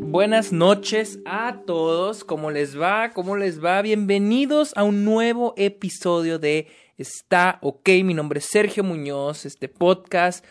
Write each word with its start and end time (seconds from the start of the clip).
Buenas 0.00 0.52
noches 0.52 1.18
a 1.26 1.62
todos, 1.66 2.24
¿cómo 2.24 2.50
les 2.50 2.80
va? 2.80 3.10
¿Cómo 3.10 3.36
les 3.36 3.62
va? 3.62 3.82
Bienvenidos 3.82 4.72
a 4.76 4.82
un 4.84 5.04
nuevo 5.04 5.54
episodio 5.56 6.38
de 6.38 6.68
Está 6.96 7.58
OK. 7.62 7.88
Mi 8.04 8.14
nombre 8.14 8.38
es 8.38 8.46
Sergio 8.46 8.82
Muñoz, 8.82 9.44
este 9.44 9.68
podcast 9.68 10.44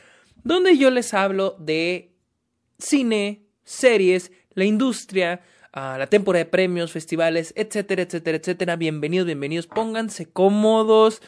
donde 0.44 0.78
yo 0.78 0.92
les 0.92 1.14
hablo 1.14 1.56
de 1.60 2.14
cine, 2.78 3.48
series, 3.64 4.32
la 4.54 4.66
industria, 4.66 5.42
ah, 5.74 5.98
la 5.98 6.08
temporada 6.08 6.46
de 6.46 6.52
premios, 6.52 6.92
festivales, 6.92 7.54
etcétera, 7.56 8.04
etcétera, 8.04 8.38
etcétera. 8.38 8.76
Bienvenidos, 8.76 9.26
bienvenidos, 9.26 9.68
pónganse 9.68 10.28
cómodos. 10.28 11.22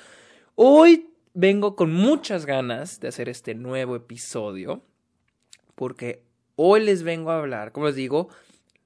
Hoy 0.56 1.10
vengo 1.34 1.76
con 1.76 1.94
muchas 1.94 2.46
ganas 2.46 3.00
de 3.00 3.08
hacer 3.08 3.30
este 3.30 3.56
nuevo 3.56 3.96
episodio 3.96 4.84
porque 5.76 6.29
hoy 6.62 6.84
les 6.84 7.04
vengo 7.04 7.32
a 7.32 7.38
hablar, 7.38 7.72
como 7.72 7.88
les 7.88 7.96
digo, 7.96 8.28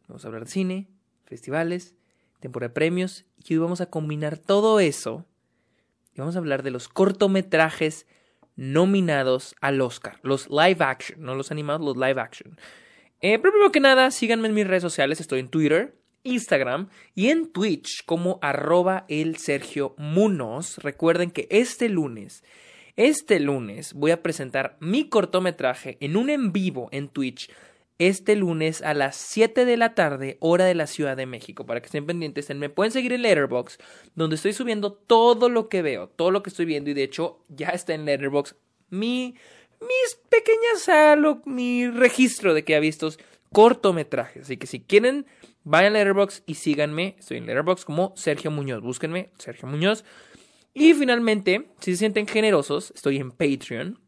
vamos 0.08 0.24
a 0.24 0.28
hablar 0.28 0.46
de 0.46 0.52
cine, 0.52 0.88
festivales, 1.26 1.96
temporada 2.40 2.70
de 2.70 2.76
premios 2.76 3.26
y 3.44 3.56
hoy 3.56 3.62
vamos 3.62 3.82
a 3.82 3.88
combinar 3.88 4.38
todo 4.38 4.80
eso 4.80 5.26
y 6.14 6.20
vamos 6.20 6.36
a 6.36 6.38
hablar 6.38 6.62
de 6.62 6.70
los 6.70 6.88
cortometrajes 6.88 8.06
nominados 8.56 9.56
al 9.60 9.82
Oscar, 9.82 10.20
los 10.22 10.52
live 10.52 10.78
action, 10.82 11.24
no 11.24 11.34
los 11.34 11.50
animados, 11.50 11.82
los 11.84 11.98
live 11.98 12.22
action. 12.22 12.60
Eh, 13.22 13.40
primero 13.40 13.72
que 13.72 13.80
nada, 13.80 14.12
síganme 14.12 14.50
en 14.50 14.54
mis 14.54 14.68
redes 14.68 14.84
sociales, 14.84 15.20
estoy 15.20 15.40
en 15.40 15.50
Twitter, 15.50 15.96
Instagram 16.22 16.90
y 17.16 17.30
en 17.30 17.52
Twitch 17.52 18.06
como 18.06 18.38
arroba 18.44 19.06
el 19.08 19.38
Sergio 19.38 19.96
Munoz. 19.98 20.78
Recuerden 20.78 21.32
que 21.32 21.48
este 21.50 21.90
lunes, 21.90 22.44
este 22.96 23.40
lunes 23.40 23.94
voy 23.94 24.12
a 24.12 24.22
presentar 24.22 24.78
mi 24.80 25.10
cortometraje 25.10 25.98
en 26.00 26.18
un 26.18 26.30
en 26.30 26.52
vivo 26.52 26.90
en 26.92 27.10
Twitch 27.10 27.50
este 28.00 28.36
lunes 28.36 28.82
a 28.82 28.94
las 28.94 29.16
7 29.16 29.66
de 29.66 29.78
la 29.78 29.94
tarde, 29.94 30.38
hora 30.40 30.66
de 30.66 30.76
la 30.76 30.88
Ciudad 30.88 31.16
de 31.16 31.26
México. 31.26 31.66
Para 31.66 31.80
que 31.80 31.86
estén 31.86 32.06
pendientes, 32.06 32.54
me 32.56 32.70
pueden 32.70 32.92
seguir 32.92 33.14
en 33.14 33.22
Letterboxd, 33.22 33.80
donde 34.16 34.36
estoy 34.36 34.54
subiendo 34.54 34.94
todo 34.94 35.48
lo 35.48 35.70
que 35.70 35.82
veo, 35.82 36.08
todo 36.10 36.32
lo 36.32 36.44
que 36.44 36.50
estoy 36.50 36.66
viendo. 36.66 36.90
Y 36.90 36.94
de 36.94 37.04
hecho, 37.04 37.40
ya 37.50 37.70
está 37.70 37.94
en 37.94 38.06
Letterboxd 38.06 38.56
mi, 38.90 39.36
mis 39.80 40.20
pequeñas, 40.30 40.88
mi 41.46 41.88
registro 41.88 42.54
de 42.54 42.64
que 42.64 42.76
ha 42.76 42.80
visto 42.80 43.10
cortometrajes. 43.52 44.44
Así 44.44 44.58
que 44.58 44.68
si 44.68 44.82
quieren, 44.82 45.26
vayan 45.64 45.96
a 45.96 46.00
Letterboxd 46.00 46.44
y 46.46 46.56
síganme. 46.56 47.16
Estoy 47.20 47.38
en 47.38 47.46
Letterboxd 47.46 47.86
como 47.86 48.14
Sergio 48.16 48.52
Muñoz. 48.52 48.82
Búsquenme, 48.82 49.30
Sergio 49.38 49.68
Muñoz. 49.68 50.04
Y 50.74 50.94
finalmente, 50.94 51.68
si 51.80 51.92
se 51.92 51.98
sienten 51.98 52.28
generosos, 52.28 52.92
estoy 52.96 53.18
en 53.18 53.32
Patreon, 53.32 54.00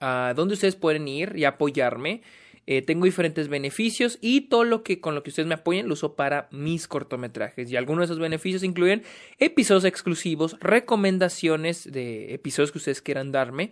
ah, 0.00 0.32
donde 0.34 0.54
ustedes 0.54 0.76
pueden 0.76 1.06
ir 1.06 1.34
y 1.36 1.44
apoyarme. 1.44 2.22
Eh, 2.66 2.80
tengo 2.80 3.04
diferentes 3.04 3.48
beneficios 3.48 4.18
y 4.22 4.42
todo 4.42 4.64
lo 4.64 4.82
que 4.82 4.98
con 4.98 5.14
lo 5.14 5.22
que 5.22 5.28
ustedes 5.28 5.46
me 5.46 5.54
apoyen 5.54 5.86
lo 5.86 5.92
uso 5.92 6.16
para 6.16 6.48
mis 6.50 6.88
cortometrajes. 6.88 7.70
Y 7.70 7.76
algunos 7.76 8.00
de 8.00 8.04
esos 8.06 8.18
beneficios 8.18 8.62
incluyen 8.62 9.02
episodios 9.38 9.84
exclusivos, 9.84 10.56
recomendaciones 10.60 11.90
de 11.92 12.32
episodios 12.32 12.72
que 12.72 12.78
ustedes 12.78 13.02
quieran 13.02 13.32
darme, 13.32 13.70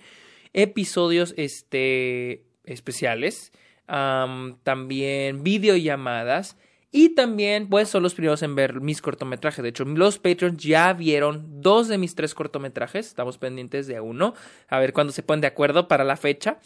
episodios 0.53 1.33
este, 1.39 2.45
especiales, 2.65 3.53
también 3.87 5.43
videollamadas. 5.43 6.57
Y 6.93 7.15
también, 7.15 7.69
pues, 7.69 7.89
son 7.89 8.03
los 8.03 8.15
primeros 8.15 8.43
en 8.43 8.55
ver 8.55 8.81
mis 8.81 9.01
cortometrajes. 9.01 9.63
De 9.63 9.71
hecho, 9.71 9.85
los 9.85 10.19
Patreons 10.19 10.63
ya 10.63 10.93
vieron 10.93 11.63
dos 11.63 11.89
de 11.89 11.97
mis 11.99 12.15
tres 12.15 12.35
cortometrajes. 12.35 13.07
Estamos 13.07 13.39
pendientes 13.39 13.87
de 13.87 13.99
uno. 14.01 14.35
A 14.69 14.79
ver 14.79 14.93
cuándo 14.93 15.13
se 15.13 15.23
ponen 15.23 15.41
de 15.41 15.47
acuerdo 15.47 15.89
para 15.89 16.05
la 16.05 16.17
fecha 16.17 16.59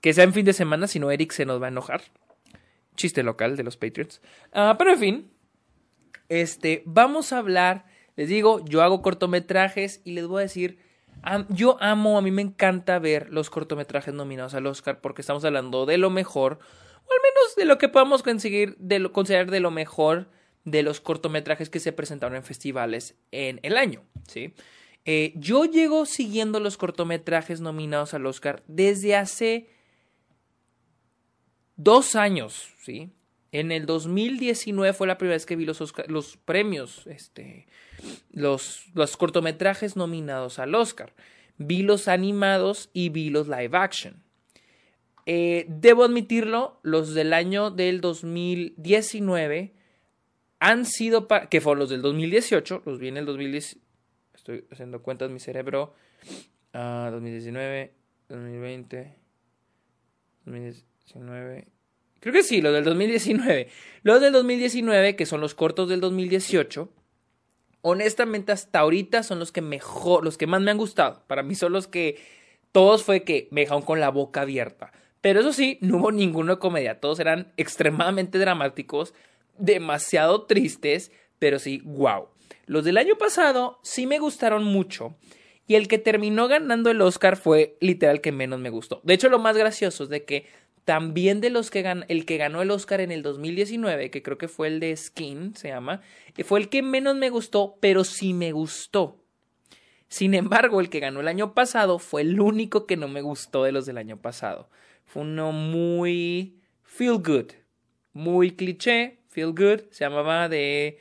que 0.00 0.12
sea 0.12 0.24
en 0.24 0.32
fin 0.32 0.44
de 0.44 0.52
semana, 0.52 0.86
si 0.86 0.98
no 0.98 1.10
Eric 1.10 1.32
se 1.32 1.46
nos 1.46 1.60
va 1.60 1.66
a 1.66 1.70
enojar. 1.70 2.02
Chiste 2.96 3.22
local 3.22 3.56
de 3.56 3.64
los 3.64 3.76
Patriots. 3.76 4.20
Ah, 4.52 4.76
pero 4.78 4.92
en 4.92 4.98
fin, 4.98 5.30
este, 6.28 6.82
vamos 6.86 7.32
a 7.32 7.38
hablar, 7.38 7.86
les 8.16 8.28
digo, 8.28 8.64
yo 8.64 8.82
hago 8.82 9.02
cortometrajes 9.02 10.00
y 10.04 10.12
les 10.12 10.26
voy 10.26 10.40
a 10.40 10.42
decir, 10.42 10.78
yo 11.48 11.76
amo, 11.80 12.18
a 12.18 12.22
mí 12.22 12.30
me 12.30 12.42
encanta 12.42 12.98
ver 12.98 13.30
los 13.30 13.50
cortometrajes 13.50 14.14
nominados 14.14 14.54
al 14.54 14.66
Oscar 14.66 15.00
porque 15.00 15.22
estamos 15.22 15.44
hablando 15.44 15.86
de 15.86 15.98
lo 15.98 16.10
mejor, 16.10 16.58
o 17.08 17.12
al 17.12 17.20
menos 17.22 17.56
de 17.56 17.64
lo 17.64 17.78
que 17.78 17.88
podamos 17.88 18.22
conseguir, 18.22 18.76
de 18.78 18.98
lo, 18.98 19.12
considerar 19.12 19.50
de 19.50 19.60
lo 19.60 19.70
mejor 19.70 20.30
de 20.64 20.82
los 20.82 21.00
cortometrajes 21.00 21.70
que 21.70 21.80
se 21.80 21.92
presentaron 21.92 22.36
en 22.36 22.44
festivales 22.44 23.16
en 23.32 23.60
el 23.62 23.76
año, 23.76 24.04
¿sí? 24.26 24.54
Eh, 25.04 25.32
yo 25.36 25.64
llego 25.64 26.04
siguiendo 26.04 26.60
los 26.60 26.76
cortometrajes 26.76 27.60
nominados 27.60 28.12
al 28.12 28.26
Oscar 28.26 28.62
desde 28.66 29.16
hace 29.16 29.70
dos 31.76 32.14
años, 32.14 32.68
¿sí? 32.82 33.10
En 33.50 33.72
el 33.72 33.86
2019 33.86 34.92
fue 34.92 35.06
la 35.06 35.16
primera 35.16 35.36
vez 35.36 35.46
que 35.46 35.56
vi 35.56 35.64
los, 35.64 35.82
los 36.08 36.36
premios, 36.36 37.06
este, 37.06 37.66
los, 38.30 38.84
los 38.92 39.16
cortometrajes 39.16 39.96
nominados 39.96 40.58
al 40.58 40.74
Oscar. 40.74 41.14
Vi 41.56 41.82
los 41.82 42.08
animados 42.08 42.90
y 42.92 43.08
vi 43.08 43.30
los 43.30 43.48
live 43.48 43.70
action. 43.72 44.22
Eh, 45.30 45.66
debo 45.68 46.04
admitirlo, 46.04 46.80
los 46.82 47.12
del 47.12 47.34
año 47.34 47.70
del 47.70 48.00
2019 48.00 49.74
han 50.58 50.86
sido, 50.86 51.28
que 51.50 51.60
fueron 51.60 51.80
los 51.80 51.90
del 51.90 52.00
2018, 52.00 52.82
los 52.86 52.98
vi 52.98 53.08
en 53.08 53.18
el 53.18 53.26
2010, 53.26 53.78
estoy 54.34 54.64
haciendo 54.70 55.02
cuentas 55.02 55.30
mi 55.30 55.38
cerebro, 55.38 55.94
2019, 56.72 57.92
2020, 58.28 58.96
2019. 60.46 60.88
2019. 61.14 61.68
Creo 62.20 62.32
que 62.32 62.42
sí, 62.42 62.60
los 62.60 62.72
del 62.72 62.84
2019. 62.84 63.68
Los 64.02 64.20
del 64.20 64.32
2019, 64.32 65.16
que 65.16 65.26
son 65.26 65.40
los 65.40 65.54
cortos 65.54 65.88
del 65.88 66.00
2018, 66.00 66.88
honestamente 67.82 68.52
hasta 68.52 68.80
ahorita 68.80 69.22
son 69.22 69.38
los 69.38 69.52
que 69.52 69.60
mejor, 69.60 70.24
los 70.24 70.36
que 70.36 70.46
más 70.46 70.60
me 70.60 70.70
han 70.70 70.78
gustado. 70.78 71.22
Para 71.26 71.42
mí 71.42 71.54
son 71.54 71.72
los 71.72 71.86
que 71.86 72.18
todos 72.72 73.04
fue 73.04 73.22
que 73.22 73.48
me 73.50 73.62
dejaron 73.62 73.82
con 73.82 74.00
la 74.00 74.10
boca 74.10 74.42
abierta. 74.42 74.92
Pero 75.20 75.40
eso 75.40 75.52
sí, 75.52 75.78
no 75.80 75.98
hubo 75.98 76.12
ninguno 76.12 76.58
comedia. 76.58 77.00
Todos 77.00 77.20
eran 77.20 77.52
extremadamente 77.56 78.38
dramáticos, 78.38 79.14
demasiado 79.58 80.44
tristes, 80.44 81.10
pero 81.38 81.58
sí, 81.58 81.82
wow. 81.84 82.28
Los 82.66 82.84
del 82.84 82.98
año 82.98 83.16
pasado 83.16 83.78
sí 83.82 84.06
me 84.06 84.18
gustaron 84.18 84.64
mucho. 84.64 85.16
Y 85.66 85.74
el 85.74 85.86
que 85.88 85.98
terminó 85.98 86.48
ganando 86.48 86.90
el 86.90 87.00
Oscar 87.02 87.36
fue 87.36 87.76
literal 87.80 88.20
que 88.20 88.32
menos 88.32 88.58
me 88.58 88.70
gustó. 88.70 89.00
De 89.04 89.14
hecho, 89.14 89.28
lo 89.28 89.38
más 89.38 89.56
gracioso 89.56 90.04
es 90.04 90.08
de 90.08 90.24
que 90.24 90.46
también 90.84 91.42
de 91.42 91.50
los 91.50 91.70
que 91.70 91.82
ganó, 91.82 92.06
el 92.08 92.24
que 92.24 92.38
ganó 92.38 92.62
el 92.62 92.70
Oscar 92.70 93.02
en 93.02 93.12
el 93.12 93.22
2019, 93.22 94.10
que 94.10 94.22
creo 94.22 94.38
que 94.38 94.48
fue 94.48 94.68
el 94.68 94.80
de 94.80 94.96
Skin, 94.96 95.54
se 95.54 95.68
llama, 95.68 96.00
fue 96.44 96.60
el 96.60 96.70
que 96.70 96.80
menos 96.80 97.14
me 97.16 97.28
gustó, 97.28 97.76
pero 97.80 98.04
sí 98.04 98.32
me 98.32 98.52
gustó. 98.52 99.22
Sin 100.08 100.32
embargo, 100.32 100.80
el 100.80 100.88
que 100.88 101.00
ganó 101.00 101.20
el 101.20 101.28
año 101.28 101.52
pasado 101.52 101.98
fue 101.98 102.22
el 102.22 102.40
único 102.40 102.86
que 102.86 102.96
no 102.96 103.08
me 103.08 103.20
gustó 103.20 103.64
de 103.64 103.72
los 103.72 103.84
del 103.84 103.98
año 103.98 104.16
pasado. 104.16 104.70
Fue 105.08 105.22
uno 105.22 105.52
muy 105.52 106.62
feel 106.84 107.18
good, 107.18 107.50
muy 108.12 108.52
cliché, 108.52 109.18
feel 109.28 109.52
good, 109.52 109.80
se 109.90 110.04
llamaba 110.04 110.48
de 110.48 111.00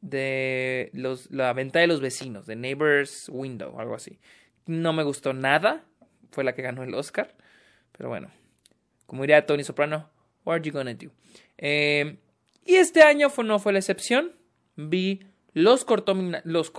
de 0.00 0.90
los, 0.92 1.30
la 1.30 1.52
venta 1.52 1.80
de 1.80 1.86
los 1.86 2.00
vecinos, 2.00 2.46
de 2.46 2.56
Neighbors 2.56 3.28
Window, 3.32 3.78
algo 3.78 3.94
así. 3.94 4.18
No 4.66 4.92
me 4.92 5.02
gustó 5.02 5.32
nada, 5.32 5.84
fue 6.30 6.44
la 6.44 6.54
que 6.54 6.62
ganó 6.62 6.82
el 6.82 6.94
Oscar, 6.94 7.34
pero 7.92 8.08
bueno, 8.08 8.30
como 9.06 9.22
diría 9.22 9.46
Tony 9.46 9.64
Soprano, 9.64 10.10
what 10.44 10.54
are 10.56 10.62
you 10.62 10.72
gonna 10.72 10.94
do? 10.94 11.10
Eh, 11.56 12.18
y 12.64 12.76
este 12.76 13.02
año 13.02 13.30
fue, 13.30 13.44
no 13.44 13.58
fue 13.58 13.72
la 13.72 13.78
excepción, 13.78 14.32
vi 14.76 15.24
los, 15.54 15.86
los, 15.88 16.72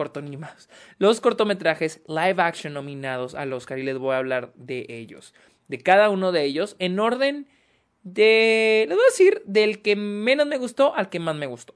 los 0.97 1.21
cortometrajes 1.21 2.01
live 2.07 2.41
action 2.41 2.73
nominados 2.73 3.35
al 3.35 3.51
Oscar 3.53 3.79
y 3.79 3.83
les 3.83 3.97
voy 3.97 4.13
a 4.13 4.19
hablar 4.19 4.53
de 4.55 4.85
ellos, 4.87 5.33
de 5.69 5.77
cada 5.77 6.09
uno 6.09 6.33
de 6.33 6.43
ellos, 6.43 6.75
en 6.79 6.99
orden 6.99 7.47
de, 8.03 8.85
les 8.87 8.97
voy 8.97 9.03
a 9.05 9.11
decir, 9.11 9.41
del 9.45 9.81
que 9.81 9.95
menos 9.95 10.47
me 10.47 10.57
gustó 10.57 10.95
al 10.95 11.09
que 11.09 11.19
más 11.19 11.35
me 11.35 11.45
gustó. 11.45 11.75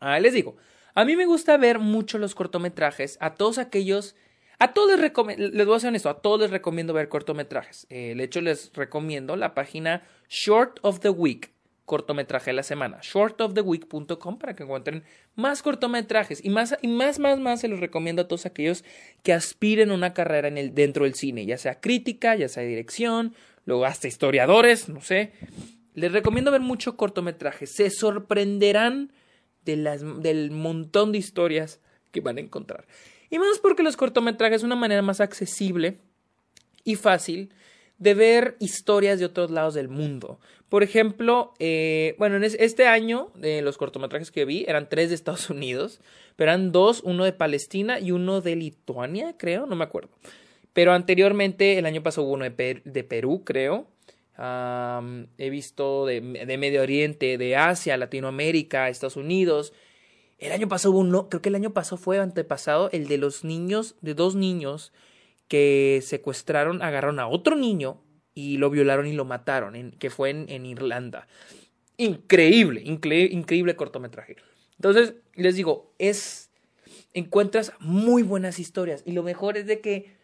Ah, 0.00 0.20
les 0.20 0.34
digo, 0.34 0.56
a 0.94 1.04
mí 1.04 1.16
me 1.16 1.24
gusta 1.24 1.56
ver 1.56 1.78
mucho 1.78 2.18
los 2.18 2.34
cortometrajes, 2.34 3.16
a 3.20 3.34
todos 3.34 3.58
aquellos, 3.58 4.16
a 4.58 4.74
todos 4.74 4.90
les 4.90 5.00
recomiendo, 5.00 5.48
les 5.48 5.66
voy 5.66 5.76
a 5.76 5.80
ser 5.80 5.88
honesto, 5.88 6.10
a 6.10 6.20
todos 6.20 6.40
les 6.40 6.50
recomiendo 6.50 6.92
ver 6.92 7.08
cortometrajes. 7.08 7.86
Eh, 7.90 8.14
de 8.16 8.24
hecho, 8.24 8.40
les 8.40 8.72
recomiendo 8.74 9.36
la 9.36 9.54
página 9.54 10.06
Short 10.28 10.78
of 10.82 11.00
the 11.00 11.10
Week, 11.10 11.52
cortometraje 11.86 12.50
de 12.50 12.54
la 12.54 12.62
semana, 12.62 12.98
shortoftheweek.com 13.00 14.38
para 14.38 14.54
que 14.54 14.64
encuentren 14.64 15.04
más 15.36 15.62
cortometrajes 15.62 16.44
y 16.44 16.50
más, 16.50 16.76
y 16.82 16.88
más, 16.88 17.18
más, 17.18 17.38
más 17.38 17.60
se 17.60 17.68
los 17.68 17.80
recomiendo 17.80 18.22
a 18.22 18.28
todos 18.28 18.44
aquellos 18.44 18.84
que 19.22 19.32
aspiren 19.32 19.90
a 19.90 19.94
una 19.94 20.12
carrera 20.12 20.48
en 20.48 20.58
el, 20.58 20.74
dentro 20.74 21.04
del 21.04 21.14
cine, 21.14 21.46
ya 21.46 21.56
sea 21.56 21.80
crítica, 21.80 22.34
ya 22.34 22.48
sea 22.48 22.64
dirección, 22.64 23.34
luego 23.64 23.86
hasta 23.86 24.08
historiadores, 24.08 24.88
no 24.88 25.00
sé. 25.00 25.32
Les 25.94 26.12
recomiendo 26.12 26.50
ver 26.50 26.60
mucho 26.60 26.96
cortometraje, 26.96 27.66
se 27.66 27.88
sorprenderán 27.90 29.12
del 29.64 30.50
montón 30.50 31.12
de 31.12 31.18
historias 31.18 31.80
que 32.10 32.20
van 32.20 32.36
a 32.36 32.40
encontrar. 32.40 32.86
Y 33.30 33.38
más 33.38 33.58
porque 33.60 33.82
los 33.82 33.96
cortometrajes 33.96 34.58
es 34.58 34.62
una 34.64 34.76
manera 34.76 35.02
más 35.02 35.20
accesible 35.20 35.98
y 36.84 36.96
fácil 36.96 37.52
de 37.98 38.14
ver 38.14 38.56
historias 38.60 39.18
de 39.18 39.24
otros 39.24 39.50
lados 39.50 39.74
del 39.74 39.88
mundo. 39.88 40.38
Por 40.68 40.82
ejemplo, 40.82 41.54
eh, 41.58 42.14
bueno, 42.18 42.36
en 42.36 42.44
este 42.44 42.86
año 42.86 43.30
de 43.34 43.62
los 43.62 43.78
cortometrajes 43.78 44.30
que 44.30 44.44
vi 44.44 44.64
eran 44.66 44.88
tres 44.88 45.08
de 45.08 45.14
Estados 45.14 45.48
Unidos, 45.50 46.00
pero 46.36 46.50
eran 46.50 46.72
dos, 46.72 47.02
uno 47.04 47.24
de 47.24 47.32
Palestina 47.32 48.00
y 48.00 48.10
uno 48.10 48.40
de 48.40 48.56
Lituania, 48.56 49.36
creo, 49.38 49.66
no 49.66 49.76
me 49.76 49.84
acuerdo. 49.84 50.10
Pero 50.72 50.92
anteriormente, 50.92 51.78
el 51.78 51.86
año 51.86 52.02
pasado 52.02 52.26
hubo 52.26 52.34
uno 52.34 52.44
de, 52.44 53.06
Perú, 53.08 53.42
creo. 53.44 53.86
he 55.38 55.50
visto 55.50 56.04
de, 56.04 56.20
de, 56.20 56.58
Medio 56.58 56.82
Oriente, 56.82 57.38
de 57.38 57.56
Asia, 57.56 57.96
Latinoamérica, 57.96 58.90
Estados 58.90 59.16
Unidos. 59.16 59.72
El 60.38 60.52
año 60.52 60.68
pasado 60.68 60.92
hubo 60.92 61.00
uno, 61.00 61.30
creo 61.30 61.40
que 61.40 61.48
el 61.48 61.54
año 61.54 61.72
pasado 61.72 61.96
fue 61.96 62.18
antepasado, 62.18 62.90
el 62.92 63.08
de 63.08 63.16
los 63.16 63.42
niños, 63.42 63.94
de 64.02 64.12
dos 64.12 64.34
niños 64.34 64.92
que 65.48 66.00
secuestraron, 66.02 66.82
agarraron 66.82 67.20
a 67.20 67.28
otro 67.28 67.56
niño 67.56 68.02
y 68.34 68.58
lo 68.58 68.70
violaron 68.70 69.06
y 69.06 69.12
lo 69.12 69.24
mataron, 69.24 69.92
que 69.92 70.10
fue 70.10 70.30
en, 70.30 70.66
Irlanda. 70.66 71.26
Increíble, 71.96 72.82
increíble 72.84 73.76
cortometraje. 73.76 74.36
Entonces, 74.76 75.14
les 75.34 75.56
digo, 75.56 75.94
es. 75.98 76.50
Encuentras 77.14 77.72
muy 77.80 78.22
buenas 78.22 78.58
historias. 78.58 79.02
Y 79.06 79.12
lo 79.12 79.22
mejor 79.22 79.56
es 79.56 79.66
de 79.66 79.80
que. 79.80 80.14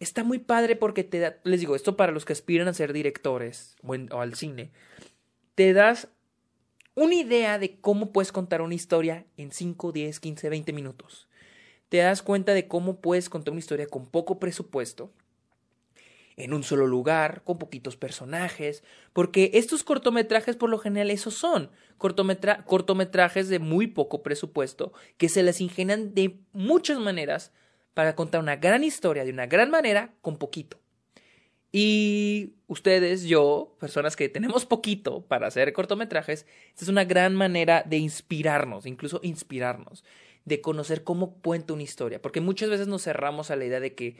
Está 0.00 0.24
muy 0.24 0.38
padre 0.38 0.74
porque 0.74 1.04
te 1.04 1.20
da. 1.20 1.38
Les 1.44 1.60
digo, 1.60 1.76
esto 1.76 1.96
para 1.96 2.12
los 2.12 2.24
que 2.24 2.32
aspiran 2.32 2.66
a 2.66 2.74
ser 2.74 2.92
directores 2.92 3.76
o 3.84 4.20
al 4.20 4.34
cine. 4.34 4.72
Te 5.54 5.72
das 5.72 6.08
una 6.94 7.14
idea 7.14 7.58
de 7.60 7.80
cómo 7.80 8.12
puedes 8.12 8.32
contar 8.32 8.62
una 8.62 8.74
historia 8.74 9.26
en 9.36 9.52
5, 9.52 9.92
10, 9.92 10.18
15, 10.18 10.48
20 10.48 10.72
minutos 10.72 11.27
te 11.88 11.98
das 11.98 12.22
cuenta 12.22 12.54
de 12.54 12.68
cómo 12.68 13.00
puedes 13.00 13.28
contar 13.28 13.52
una 13.52 13.60
historia 13.60 13.86
con 13.86 14.06
poco 14.06 14.38
presupuesto, 14.38 15.12
en 16.36 16.54
un 16.54 16.62
solo 16.62 16.86
lugar, 16.86 17.42
con 17.42 17.58
poquitos 17.58 17.96
personajes, 17.96 18.84
porque 19.12 19.50
estos 19.54 19.82
cortometrajes 19.82 20.54
por 20.54 20.70
lo 20.70 20.78
general 20.78 21.10
esos 21.10 21.34
son 21.34 21.70
cortometrajes 21.96 23.48
de 23.48 23.58
muy 23.58 23.88
poco 23.88 24.22
presupuesto 24.22 24.92
que 25.16 25.28
se 25.28 25.42
les 25.42 25.60
ingenian 25.60 26.14
de 26.14 26.38
muchas 26.52 27.00
maneras 27.00 27.50
para 27.92 28.14
contar 28.14 28.40
una 28.40 28.54
gran 28.54 28.84
historia 28.84 29.24
de 29.24 29.32
una 29.32 29.46
gran 29.46 29.68
manera 29.68 30.14
con 30.20 30.38
poquito. 30.38 30.78
Y 31.72 32.54
ustedes, 32.68 33.24
yo, 33.24 33.76
personas 33.80 34.14
que 34.14 34.28
tenemos 34.28 34.64
poquito 34.64 35.22
para 35.22 35.48
hacer 35.48 35.72
cortometrajes, 35.72 36.46
esta 36.68 36.84
es 36.84 36.88
una 36.88 37.04
gran 37.04 37.34
manera 37.34 37.82
de 37.84 37.98
inspirarnos, 37.98 38.86
incluso 38.86 39.18
inspirarnos 39.24 40.04
de 40.48 40.60
conocer 40.60 41.04
cómo 41.04 41.34
cuenta 41.42 41.74
una 41.74 41.82
historia, 41.82 42.20
porque 42.20 42.40
muchas 42.40 42.70
veces 42.70 42.88
nos 42.88 43.02
cerramos 43.02 43.50
a 43.50 43.56
la 43.56 43.64
idea 43.64 43.80
de 43.80 43.94
que 43.94 44.16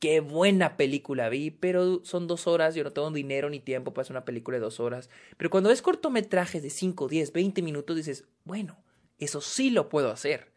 qué 0.00 0.20
buena 0.20 0.76
película 0.76 1.28
vi, 1.28 1.50
pero 1.50 2.04
son 2.04 2.26
dos 2.26 2.46
horas, 2.46 2.74
yo 2.74 2.84
no 2.84 2.92
tengo 2.92 3.10
dinero 3.10 3.50
ni 3.50 3.60
tiempo 3.60 3.92
para 3.92 4.02
hacer 4.02 4.14
una 4.14 4.24
película 4.24 4.56
de 4.56 4.62
dos 4.62 4.80
horas. 4.80 5.08
Pero 5.36 5.50
cuando 5.50 5.70
ves 5.70 5.82
cortometrajes 5.82 6.62
de 6.62 6.70
5, 6.70 7.08
10, 7.08 7.32
20 7.32 7.62
minutos, 7.62 7.96
dices, 7.96 8.24
bueno, 8.44 8.76
eso 9.18 9.40
sí 9.40 9.70
lo 9.70 9.88
puedo 9.88 10.10
hacer. 10.10 10.52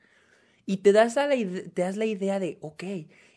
Y 0.66 0.78
te 0.78 0.92
das, 0.92 1.16
la, 1.16 1.30
te 1.30 1.82
das 1.82 1.98
la 1.98 2.06
idea 2.06 2.40
de, 2.40 2.58
ok, 2.62 2.84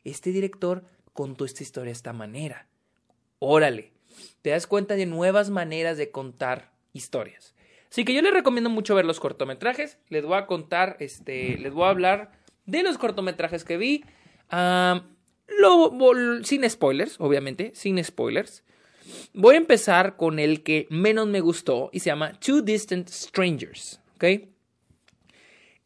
este 0.04 0.30
director 0.30 0.84
contó 1.12 1.44
esta 1.44 1.62
historia 1.62 1.88
de 1.88 1.96
esta 1.96 2.12
manera. 2.12 2.68
Órale, 3.38 3.92
te 4.42 4.50
das 4.50 4.66
cuenta 4.66 4.94
de 4.94 5.06
nuevas 5.06 5.50
maneras 5.50 5.96
de 5.96 6.10
contar 6.10 6.72
historias. 6.92 7.54
Así 7.94 8.04
que 8.04 8.12
yo 8.12 8.22
les 8.22 8.34
recomiendo 8.34 8.70
mucho 8.70 8.96
ver 8.96 9.04
los 9.04 9.20
cortometrajes. 9.20 9.98
Les 10.08 10.24
voy 10.24 10.36
a 10.36 10.46
contar, 10.46 10.96
este, 10.98 11.56
les 11.58 11.72
voy 11.72 11.84
a 11.84 11.90
hablar 11.90 12.32
de 12.66 12.82
los 12.82 12.98
cortometrajes 12.98 13.62
que 13.62 13.76
vi. 13.76 14.04
sin 16.42 16.68
spoilers, 16.68 17.20
obviamente, 17.20 17.70
sin 17.76 18.02
spoilers. 18.02 18.64
Voy 19.32 19.54
a 19.54 19.58
empezar 19.58 20.16
con 20.16 20.40
el 20.40 20.64
que 20.64 20.88
menos 20.90 21.28
me 21.28 21.40
gustó 21.40 21.90
y 21.92 22.00
se 22.00 22.06
llama 22.06 22.32
Two 22.40 22.62
Distant 22.62 23.08
Strangers. 23.08 24.00
¿Ok? 24.16 24.24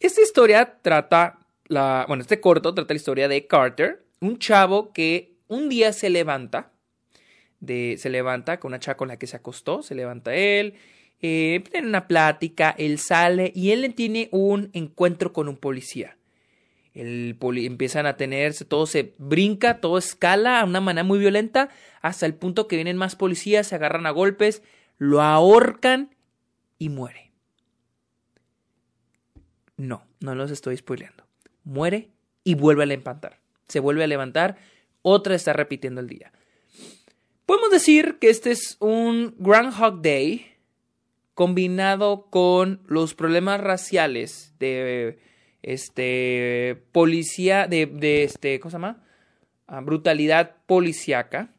Esta 0.00 0.22
historia 0.22 0.78
trata. 0.80 1.40
Bueno, 1.68 2.22
este 2.22 2.40
corto 2.40 2.72
trata 2.72 2.94
la 2.94 2.96
historia 2.96 3.28
de 3.28 3.46
Carter, 3.46 4.02
un 4.20 4.38
chavo 4.38 4.94
que 4.94 5.34
un 5.46 5.68
día 5.68 5.92
se 5.92 6.08
levanta. 6.08 6.72
Se 7.60 8.08
levanta 8.08 8.58
con 8.58 8.70
una 8.70 8.78
chava 8.78 8.96
con 8.96 9.08
la 9.08 9.18
que 9.18 9.26
se 9.26 9.36
acostó, 9.36 9.82
se 9.82 9.94
levanta 9.94 10.34
él 10.34 10.78
eh, 11.20 11.64
tiene 11.70 11.88
una 11.88 12.06
plática, 12.06 12.74
él 12.78 12.98
sale 12.98 13.52
y 13.54 13.70
él 13.70 13.92
tiene 13.94 14.28
un 14.30 14.70
encuentro 14.72 15.32
con 15.32 15.48
un 15.48 15.56
policía. 15.56 16.16
El 16.94 17.36
empiezan 17.40 18.06
a 18.06 18.16
tenerse, 18.16 18.64
todo 18.64 18.86
se 18.86 19.14
brinca, 19.18 19.80
todo 19.80 19.98
escala 19.98 20.60
a 20.60 20.64
una 20.64 20.80
manera 20.80 21.04
muy 21.04 21.18
violenta, 21.18 21.68
hasta 22.02 22.26
el 22.26 22.34
punto 22.34 22.66
que 22.66 22.76
vienen 22.76 22.96
más 22.96 23.14
policías, 23.14 23.68
se 23.68 23.74
agarran 23.74 24.06
a 24.06 24.10
golpes, 24.10 24.62
lo 24.96 25.22
ahorcan 25.22 26.14
y 26.78 26.88
muere. 26.88 27.30
No, 29.76 30.04
no 30.18 30.34
los 30.34 30.50
estoy 30.50 30.76
spoileando. 30.76 31.24
Muere 31.62 32.10
y 32.42 32.54
vuelve 32.54 32.82
a 32.82 32.86
levantar. 32.86 33.38
Se 33.68 33.80
vuelve 33.80 34.02
a 34.02 34.08
levantar, 34.08 34.56
otra 35.02 35.34
está 35.34 35.52
repitiendo 35.52 36.00
el 36.00 36.08
día. 36.08 36.32
Podemos 37.46 37.70
decir 37.70 38.18
que 38.20 38.28
este 38.28 38.50
es 38.50 38.76
un 38.80 39.34
Groundhog 39.38 40.02
Day, 40.02 40.57
combinado 41.38 42.26
con 42.30 42.80
los 42.88 43.14
problemas 43.14 43.60
raciales 43.60 44.56
de 44.58 45.20
este 45.62 46.82
policía 46.90 47.68
de, 47.68 47.86
de 47.86 48.24
este 48.24 48.58
¿cómo 48.58 48.72
se 48.72 48.74
llama? 48.74 49.04
Ah, 49.68 49.80
brutalidad 49.80 50.56
policíaca 50.66 51.54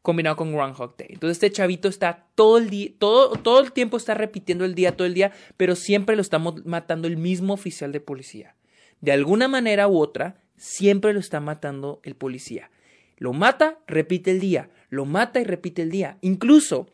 combinado 0.00 0.36
con 0.36 0.50
Groundhog 0.50 0.96
Day. 0.96 1.08
Entonces 1.10 1.36
este 1.36 1.52
chavito 1.52 1.88
está 1.88 2.24
todo 2.34 2.56
el 2.56 2.70
día, 2.70 2.90
todo, 2.98 3.32
todo 3.32 3.60
el 3.60 3.72
tiempo 3.72 3.98
está 3.98 4.14
repitiendo 4.14 4.64
el 4.64 4.74
día, 4.74 4.96
todo 4.96 5.06
el 5.06 5.12
día, 5.12 5.30
pero 5.58 5.76
siempre 5.76 6.16
lo 6.16 6.22
estamos 6.22 6.64
matando 6.64 7.06
el 7.06 7.18
mismo 7.18 7.52
oficial 7.52 7.92
de 7.92 8.00
policía. 8.00 8.56
De 9.02 9.12
alguna 9.12 9.46
manera 9.46 9.88
u 9.88 9.98
otra, 9.98 10.40
siempre 10.56 11.12
lo 11.12 11.20
está 11.20 11.38
matando 11.40 12.00
el 12.02 12.14
policía. 12.14 12.70
Lo 13.18 13.34
mata, 13.34 13.78
repite 13.86 14.30
el 14.30 14.40
día, 14.40 14.70
lo 14.88 15.04
mata 15.04 15.38
y 15.38 15.44
repite 15.44 15.82
el 15.82 15.90
día. 15.90 16.16
Incluso 16.22 16.86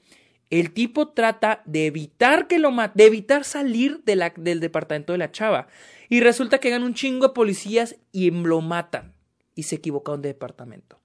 el 0.52 0.74
tipo 0.74 1.08
trata 1.08 1.62
de 1.64 1.86
evitar 1.86 2.46
que 2.46 2.58
lo 2.58 2.70
mate, 2.70 2.92
de 2.98 3.06
evitar 3.06 3.42
salir 3.44 4.02
del 4.04 4.60
departamento 4.60 5.12
de 5.12 5.18
la 5.18 5.32
chava. 5.32 5.66
Y 6.10 6.20
resulta 6.20 6.58
que 6.58 6.68
ganan 6.68 6.86
un 6.86 6.92
chingo 6.92 7.28
de 7.28 7.32
policías 7.32 7.96
y 8.12 8.30
lo 8.30 8.60
matan. 8.60 9.14
Y 9.54 9.62
se 9.62 9.76
equivocaron 9.76 10.20
de 10.20 10.28
departamento. 10.28 11.00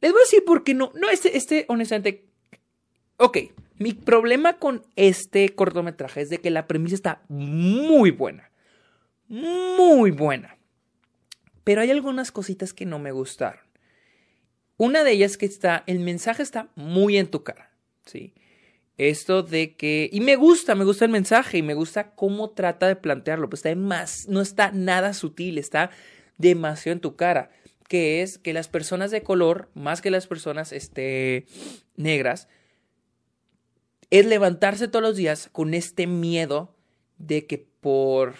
Les 0.00 0.10
voy 0.10 0.22
a 0.22 0.24
decir 0.24 0.42
por 0.42 0.64
qué 0.64 0.72
no. 0.72 0.90
No, 0.94 1.10
este, 1.10 1.36
este, 1.36 1.66
honestamente. 1.68 2.24
Ok, 3.18 3.38
mi 3.76 3.92
problema 3.92 4.54
con 4.54 4.86
este 4.96 5.54
cortometraje 5.54 6.22
es 6.22 6.30
de 6.30 6.38
que 6.38 6.50
la 6.50 6.66
premisa 6.66 6.94
está 6.94 7.22
muy 7.28 8.10
buena. 8.10 8.50
Muy 9.28 10.12
buena. 10.12 10.56
Pero 11.62 11.82
hay 11.82 11.90
algunas 11.90 12.32
cositas 12.32 12.72
que 12.72 12.86
no 12.86 12.98
me 12.98 13.12
gustaron. 13.12 13.60
Una 14.78 15.04
de 15.04 15.12
ellas 15.12 15.36
que 15.36 15.44
está, 15.44 15.84
el 15.86 15.98
mensaje 15.98 16.42
está 16.42 16.70
muy 16.74 17.18
en 17.18 17.26
tu 17.26 17.44
cara. 17.44 17.73
¿Sí? 18.04 18.34
Esto 18.96 19.42
de 19.42 19.74
que, 19.74 20.08
y 20.12 20.20
me 20.20 20.36
gusta, 20.36 20.74
me 20.74 20.84
gusta 20.84 21.04
el 21.04 21.10
mensaje 21.10 21.58
y 21.58 21.62
me 21.62 21.74
gusta 21.74 22.14
cómo 22.14 22.50
trata 22.50 22.86
de 22.86 22.94
plantearlo, 22.94 23.50
pues 23.50 23.64
está 23.64 23.74
más, 23.74 24.28
no 24.28 24.40
está 24.40 24.70
nada 24.70 25.14
sutil, 25.14 25.58
está 25.58 25.90
demasiado 26.38 26.94
en 26.94 27.00
tu 27.00 27.16
cara, 27.16 27.50
que 27.88 28.22
es 28.22 28.38
que 28.38 28.52
las 28.52 28.68
personas 28.68 29.10
de 29.10 29.22
color, 29.22 29.68
más 29.74 30.00
que 30.00 30.10
las 30.10 30.28
personas 30.28 30.72
este, 30.72 31.46
negras, 31.96 32.48
es 34.10 34.26
levantarse 34.26 34.86
todos 34.86 35.02
los 35.02 35.16
días 35.16 35.48
con 35.50 35.74
este 35.74 36.06
miedo 36.06 36.76
de 37.18 37.46
que 37.46 37.58
por 37.58 38.34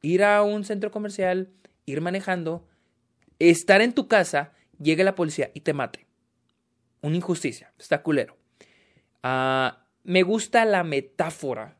ir 0.00 0.24
a 0.24 0.42
un 0.42 0.64
centro 0.64 0.90
comercial, 0.90 1.50
ir 1.84 2.00
manejando, 2.00 2.66
estar 3.38 3.82
en 3.82 3.92
tu 3.92 4.08
casa, 4.08 4.54
llegue 4.78 5.04
la 5.04 5.14
policía 5.14 5.50
y 5.52 5.60
te 5.60 5.74
mate. 5.74 6.06
Una 7.02 7.16
injusticia, 7.16 7.72
está 7.78 8.02
culero. 8.02 8.39
Ah, 9.22 9.86
me 10.04 10.22
gusta 10.22 10.64
la 10.64 10.84
metáfora 10.84 11.76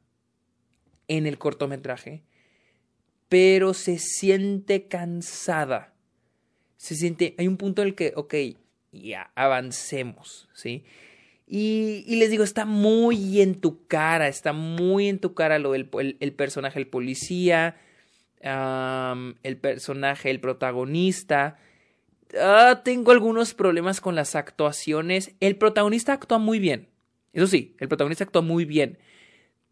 en 1.08 1.26
el 1.26 1.38
cortometraje, 1.38 2.22
pero 3.28 3.74
se 3.74 3.98
siente 3.98 4.86
cansada. 4.86 5.94
Se 6.76 6.94
siente, 6.94 7.34
hay 7.38 7.48
un 7.48 7.56
punto 7.56 7.82
en 7.82 7.88
el 7.88 7.94
que, 7.94 8.12
ok, 8.16 8.34
ya, 8.92 9.30
avancemos, 9.34 10.48
¿sí? 10.54 10.84
Y, 11.52 12.04
les 12.14 12.30
digo, 12.30 12.44
está 12.44 12.64
muy 12.64 13.40
en 13.40 13.60
tu 13.60 13.84
cara, 13.88 14.28
está 14.28 14.52
muy 14.52 15.08
en 15.08 15.18
tu 15.18 15.34
cara 15.34 15.58
lo 15.58 15.72
del 15.72 15.90
el, 16.20 16.32
personaje, 16.32 16.78
el 16.78 16.86
policía, 16.86 17.76
el 18.40 19.56
personaje, 19.60 20.30
el 20.30 20.40
protagonista. 20.40 21.58
Ah, 22.40 22.82
tengo 22.84 23.10
algunos 23.10 23.54
problemas 23.54 24.00
con 24.00 24.14
las 24.14 24.36
actuaciones. 24.36 25.34
El 25.40 25.56
protagonista 25.56 26.12
actúa 26.12 26.38
muy 26.38 26.60
bien. 26.60 26.86
Eso 27.32 27.46
sí, 27.46 27.76
el 27.78 27.88
protagonista 27.88 28.24
actúa 28.24 28.42
muy 28.42 28.64
bien. 28.64 28.98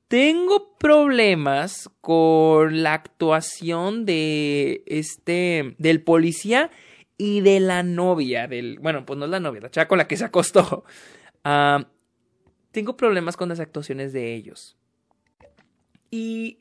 Tengo 0.07 0.77
problemas 0.79 1.91
con 2.01 2.83
la 2.83 2.95
actuación 2.95 4.07
de 4.07 4.83
este 4.87 5.75
del 5.79 6.03
policía 6.03 6.71
y 7.19 7.41
de 7.41 7.61
la 7.61 7.83
novia 7.83 8.47
del, 8.49 8.79
bueno, 8.79 9.05
pues 9.05 9.19
no 9.19 9.27
es 9.27 9.31
la 9.31 9.41
novia, 9.41 9.61
la 9.61 9.71
chava 9.71 9.89
con 9.89 9.99
la 9.99 10.09
que 10.09 10.17
se 10.17 10.25
acostó. 10.25 10.85
Tengo 12.71 12.97
problemas 12.97 13.37
con 13.37 13.49
las 13.49 13.61
actuaciones 13.61 14.13
de 14.13 14.35
ellos. 14.35 14.77
Y 16.11 16.61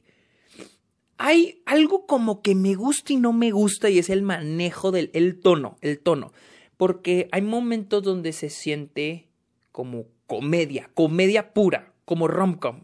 hay 1.17 1.61
algo 1.65 2.05
como 2.05 2.41
que 2.41 2.53
me 2.53 2.75
gusta 2.75 3.13
y 3.13 3.17
no 3.17 3.33
me 3.33 3.51
gusta 3.51 3.89
y 3.89 3.99
es 3.99 4.09
el 4.09 4.23
manejo 4.23 4.91
del 4.91 5.09
el 5.13 5.39
tono, 5.39 5.77
el 5.81 5.99
tono. 5.99 6.33
Porque 6.75 7.29
hay 7.31 7.43
momentos 7.43 8.03
donde 8.03 8.33
se 8.33 8.49
siente 8.49 9.27
como 9.71 10.05
comedia, 10.27 10.89
comedia 10.93 11.53
pura, 11.53 11.93
como 12.05 12.27
rom-com. 12.27 12.83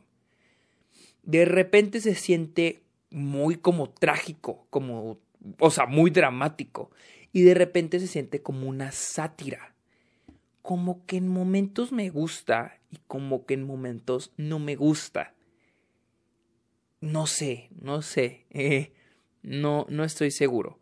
De 1.21 1.45
repente 1.45 2.01
se 2.01 2.15
siente 2.15 2.83
muy 3.11 3.57
como 3.57 3.89
trágico, 3.89 4.65
como, 4.69 5.19
o 5.59 5.71
sea, 5.71 5.85
muy 5.85 6.09
dramático. 6.09 6.91
Y 7.31 7.41
de 7.43 7.53
repente 7.53 7.99
se 7.99 8.07
siente 8.07 8.41
como 8.41 8.67
una 8.67 8.91
sátira. 8.91 9.75
Como 10.61 11.05
que 11.05 11.17
en 11.17 11.27
momentos 11.27 11.91
me 11.91 12.09
gusta 12.09 12.79
y 12.89 12.97
como 13.07 13.45
que 13.45 13.53
en 13.55 13.63
momentos 13.65 14.31
no 14.37 14.59
me 14.59 14.75
gusta. 14.75 15.33
No 17.01 17.27
sé, 17.27 17.69
no 17.79 18.01
sé. 18.01 18.45
Eh, 18.55 18.93
no, 19.41 19.85
no 19.89 20.05
estoy 20.05 20.31
seguro. 20.31 20.79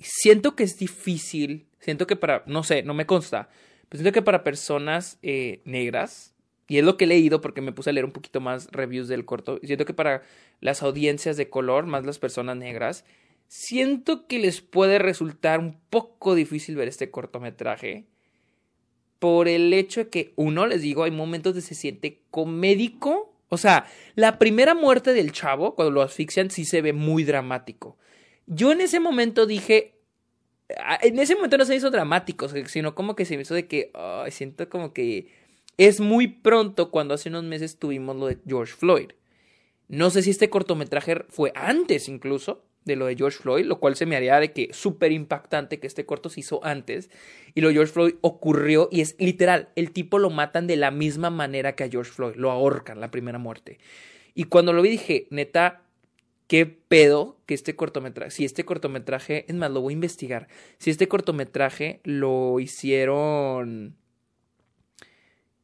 siento 0.00 0.56
que 0.56 0.64
es 0.64 0.78
difícil. 0.78 1.68
Siento 1.78 2.06
que 2.06 2.16
para. 2.16 2.42
No 2.46 2.64
sé, 2.64 2.82
no 2.82 2.92
me 2.92 3.06
consta. 3.06 3.48
Pero 3.88 4.02
siento 4.02 4.12
que 4.12 4.22
para 4.22 4.44
personas 4.44 5.18
eh, 5.22 5.60
negras. 5.64 6.34
Y 6.68 6.78
es 6.78 6.84
lo 6.84 6.96
que 6.96 7.04
he 7.04 7.08
leído 7.08 7.40
porque 7.40 7.60
me 7.60 7.72
puse 7.72 7.90
a 7.90 7.92
leer 7.92 8.04
un 8.04 8.12
poquito 8.12 8.40
más 8.40 8.68
reviews 8.72 9.06
del 9.06 9.24
corto. 9.24 9.60
Siento 9.62 9.84
que 9.84 9.94
para 9.94 10.22
las 10.60 10.82
audiencias 10.82 11.36
de 11.36 11.48
color, 11.48 11.86
más 11.86 12.04
las 12.04 12.18
personas 12.18 12.56
negras, 12.56 13.04
siento 13.46 14.26
que 14.26 14.40
les 14.40 14.60
puede 14.62 14.98
resultar 14.98 15.60
un 15.60 15.78
poco 15.90 16.34
difícil 16.34 16.74
ver 16.74 16.88
este 16.88 17.10
cortometraje 17.12 18.06
por 19.20 19.46
el 19.46 19.72
hecho 19.72 20.00
de 20.00 20.08
que, 20.10 20.32
uno, 20.34 20.66
les 20.66 20.82
digo, 20.82 21.04
hay 21.04 21.12
momentos 21.12 21.54
de 21.54 21.60
se 21.60 21.76
siente 21.76 22.20
comédico 22.32 23.36
o 23.48 23.58
sea, 23.58 23.86
la 24.14 24.38
primera 24.38 24.74
muerte 24.74 25.12
del 25.12 25.32
chavo, 25.32 25.74
cuando 25.74 25.92
lo 25.92 26.02
asfixian, 26.02 26.50
sí 26.50 26.64
se 26.64 26.82
ve 26.82 26.92
muy 26.92 27.24
dramático. 27.24 27.96
Yo 28.46 28.72
en 28.72 28.80
ese 28.80 29.00
momento 29.00 29.46
dije. 29.46 29.92
En 31.02 31.18
ese 31.18 31.34
momento 31.34 31.58
no 31.58 31.64
se 31.64 31.76
hizo 31.76 31.90
dramático, 31.90 32.48
sino 32.48 32.94
como 32.94 33.14
que 33.14 33.24
se 33.24 33.36
me 33.36 33.42
hizo 33.42 33.54
de 33.54 33.66
que. 33.66 33.92
siento 34.30 34.68
como 34.68 34.92
que. 34.92 35.28
Es 35.78 36.00
muy 36.00 36.28
pronto 36.28 36.90
cuando 36.90 37.14
hace 37.14 37.28
unos 37.28 37.44
meses 37.44 37.78
tuvimos 37.78 38.16
lo 38.16 38.26
de 38.26 38.38
George 38.46 38.72
Floyd. 38.72 39.10
No 39.88 40.10
sé 40.10 40.22
si 40.22 40.30
este 40.30 40.50
cortometraje 40.50 41.24
fue 41.28 41.52
antes 41.54 42.08
incluso 42.08 42.64
de 42.86 42.96
lo 42.96 43.06
de 43.06 43.16
George 43.16 43.38
Floyd, 43.38 43.66
lo 43.66 43.78
cual 43.78 43.96
se 43.96 44.06
me 44.06 44.16
haría 44.16 44.40
de 44.40 44.52
que 44.52 44.70
súper 44.72 45.12
impactante 45.12 45.78
que 45.78 45.86
este 45.86 46.06
corto 46.06 46.30
se 46.30 46.40
hizo 46.40 46.64
antes 46.64 47.10
y 47.54 47.60
lo 47.60 47.68
de 47.68 47.74
George 47.74 47.92
Floyd 47.92 48.14
ocurrió 48.20 48.88
y 48.90 49.00
es 49.00 49.16
literal, 49.18 49.68
el 49.74 49.90
tipo 49.90 50.18
lo 50.18 50.30
matan 50.30 50.66
de 50.66 50.76
la 50.76 50.90
misma 50.90 51.28
manera 51.28 51.74
que 51.74 51.84
a 51.84 51.88
George 51.88 52.12
Floyd, 52.12 52.36
lo 52.36 52.50
ahorcan 52.50 53.00
la 53.00 53.10
primera 53.10 53.38
muerte. 53.38 53.78
Y 54.34 54.44
cuando 54.44 54.72
lo 54.72 54.82
vi 54.82 54.90
dije, 54.90 55.26
neta, 55.30 55.82
qué 56.46 56.66
pedo 56.66 57.38
que 57.46 57.54
este 57.54 57.76
cortometraje, 57.76 58.30
si 58.30 58.44
este 58.44 58.64
cortometraje, 58.64 59.44
es 59.48 59.54
más, 59.54 59.70
lo 59.70 59.80
voy 59.80 59.92
a 59.92 59.94
investigar, 59.94 60.48
si 60.78 60.90
este 60.90 61.08
cortometraje 61.08 62.00
lo 62.04 62.60
hicieron... 62.60 63.96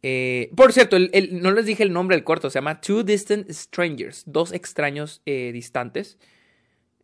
Eh, 0.04 0.50
por 0.56 0.72
cierto, 0.72 0.96
no 0.98 1.52
les 1.52 1.64
dije 1.64 1.84
el 1.84 1.92
nombre 1.92 2.16
del 2.16 2.24
corto, 2.24 2.50
se 2.50 2.58
llama 2.58 2.80
Two 2.80 3.04
Distant 3.04 3.48
Strangers, 3.50 4.24
dos 4.26 4.52
extraños 4.52 5.22
eh, 5.26 5.52
distantes. 5.52 6.18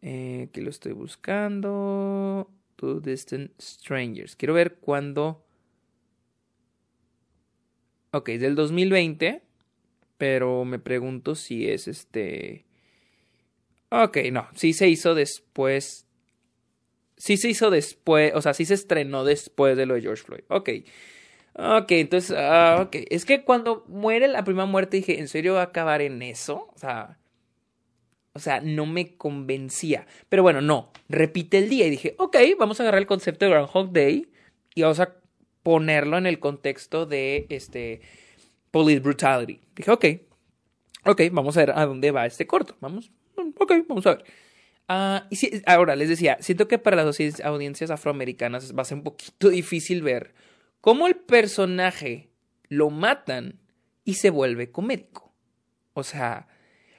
Eh, 0.00 0.48
que 0.52 0.62
lo 0.62 0.70
estoy 0.70 0.92
buscando. 0.92 2.50
Two 2.76 3.00
Distant 3.00 3.50
Strangers. 3.60 4.36
Quiero 4.36 4.54
ver 4.54 4.76
cuándo. 4.76 5.44
Ok, 8.12 8.30
del 8.30 8.54
2020. 8.54 9.42
Pero 10.16 10.64
me 10.64 10.78
pregunto 10.78 11.34
si 11.34 11.68
es 11.68 11.88
este. 11.88 12.64
Ok, 13.90 14.18
no. 14.32 14.48
Sí 14.54 14.72
se 14.72 14.88
hizo 14.88 15.14
después. 15.14 16.06
Sí 17.16 17.36
se 17.36 17.48
hizo 17.48 17.70
después. 17.70 18.32
O 18.34 18.42
sea, 18.42 18.54
sí 18.54 18.64
se 18.64 18.74
estrenó 18.74 19.24
después 19.24 19.76
de 19.76 19.86
lo 19.86 19.94
de 19.94 20.02
George 20.02 20.22
Floyd. 20.22 20.44
Ok. 20.48 20.70
Ok, 21.54 21.90
entonces. 21.92 22.30
Uh, 22.30 22.82
ok. 22.82 22.96
Es 23.10 23.24
que 23.24 23.44
cuando 23.44 23.84
muere 23.88 24.28
la 24.28 24.44
primera 24.44 24.66
muerte 24.66 24.98
dije, 24.98 25.18
¿en 25.18 25.28
serio 25.28 25.54
va 25.54 25.60
a 25.60 25.64
acabar 25.64 26.02
en 26.02 26.22
eso? 26.22 26.70
O 26.74 26.78
sea. 26.78 27.18
O 28.34 28.40
sea, 28.40 28.60
no 28.60 28.86
me 28.86 29.16
convencía. 29.16 30.06
Pero 30.28 30.42
bueno, 30.42 30.60
no. 30.60 30.92
Repite 31.08 31.58
el 31.58 31.68
día 31.68 31.86
y 31.86 31.90
dije, 31.90 32.14
ok, 32.18 32.36
vamos 32.58 32.78
a 32.78 32.84
agarrar 32.84 33.00
el 33.00 33.06
concepto 33.06 33.44
de 33.44 33.50
Groundhog 33.50 33.92
Day 33.92 34.30
y 34.74 34.82
vamos 34.82 35.00
a 35.00 35.16
ponerlo 35.64 36.18
en 36.18 36.26
el 36.26 36.38
contexto 36.38 37.04
de 37.04 37.46
este 37.48 38.00
police 38.70 39.00
brutality. 39.00 39.60
Dije, 39.74 39.90
ok, 39.90 40.04
ok, 41.04 41.22
vamos 41.32 41.56
a 41.56 41.60
ver 41.60 41.70
a 41.72 41.84
dónde 41.84 42.12
va 42.12 42.26
este 42.26 42.46
corto. 42.46 42.76
Vamos, 42.80 43.10
ok, 43.58 43.72
vamos 43.88 44.06
a 44.06 44.16
ver. 44.16 44.24
Ah, 44.88 45.26
y 45.30 45.36
si, 45.36 45.62
ahora 45.66 45.96
les 45.96 46.08
decía, 46.08 46.38
siento 46.40 46.66
que 46.66 46.78
para 46.78 46.96
las 46.96 47.20
audiencias 47.44 47.90
afroamericanas 47.90 48.76
va 48.76 48.82
a 48.82 48.84
ser 48.86 48.98
un 48.98 49.04
poquito 49.04 49.48
difícil 49.50 50.02
ver 50.02 50.34
cómo 50.80 51.06
el 51.06 51.16
personaje 51.16 52.30
lo 52.68 52.90
matan 52.90 53.60
y 54.04 54.14
se 54.14 54.30
vuelve 54.30 54.70
comédico. 54.70 55.32
O 55.92 56.02
sea, 56.02 56.48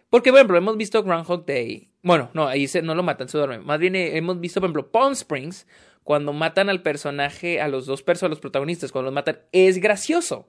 porque, 0.10 0.31
por 0.31 0.39
ejemplo, 0.39 0.58
hemos 0.58 0.77
visto 0.77 1.03
Groundhog 1.03 1.46
Day. 1.46 1.89
Bueno, 2.01 2.29
no, 2.34 2.48
ahí 2.48 2.67
no 2.84 2.96
lo 2.96 3.03
matan, 3.03 3.29
se 3.29 3.38
duerme. 3.38 3.60
Más 3.60 3.79
bien 3.79 3.96
eh, 3.96 4.17
hemos 4.17 4.39
visto, 4.39 4.60
por 4.60 4.67
ejemplo, 4.67 4.91
Palm 4.91 5.13
Springs, 5.13 5.67
cuando 6.03 6.34
matan 6.34 6.69
al 6.69 6.81
personaje, 6.81 7.62
a 7.62 7.67
los 7.67 7.86
dos 7.86 8.03
personas, 8.03 8.29
a 8.29 8.34
los 8.34 8.39
protagonistas, 8.39 8.91
cuando 8.91 9.08
los 9.08 9.15
matan, 9.15 9.39
es 9.51 9.79
gracioso. 9.79 10.48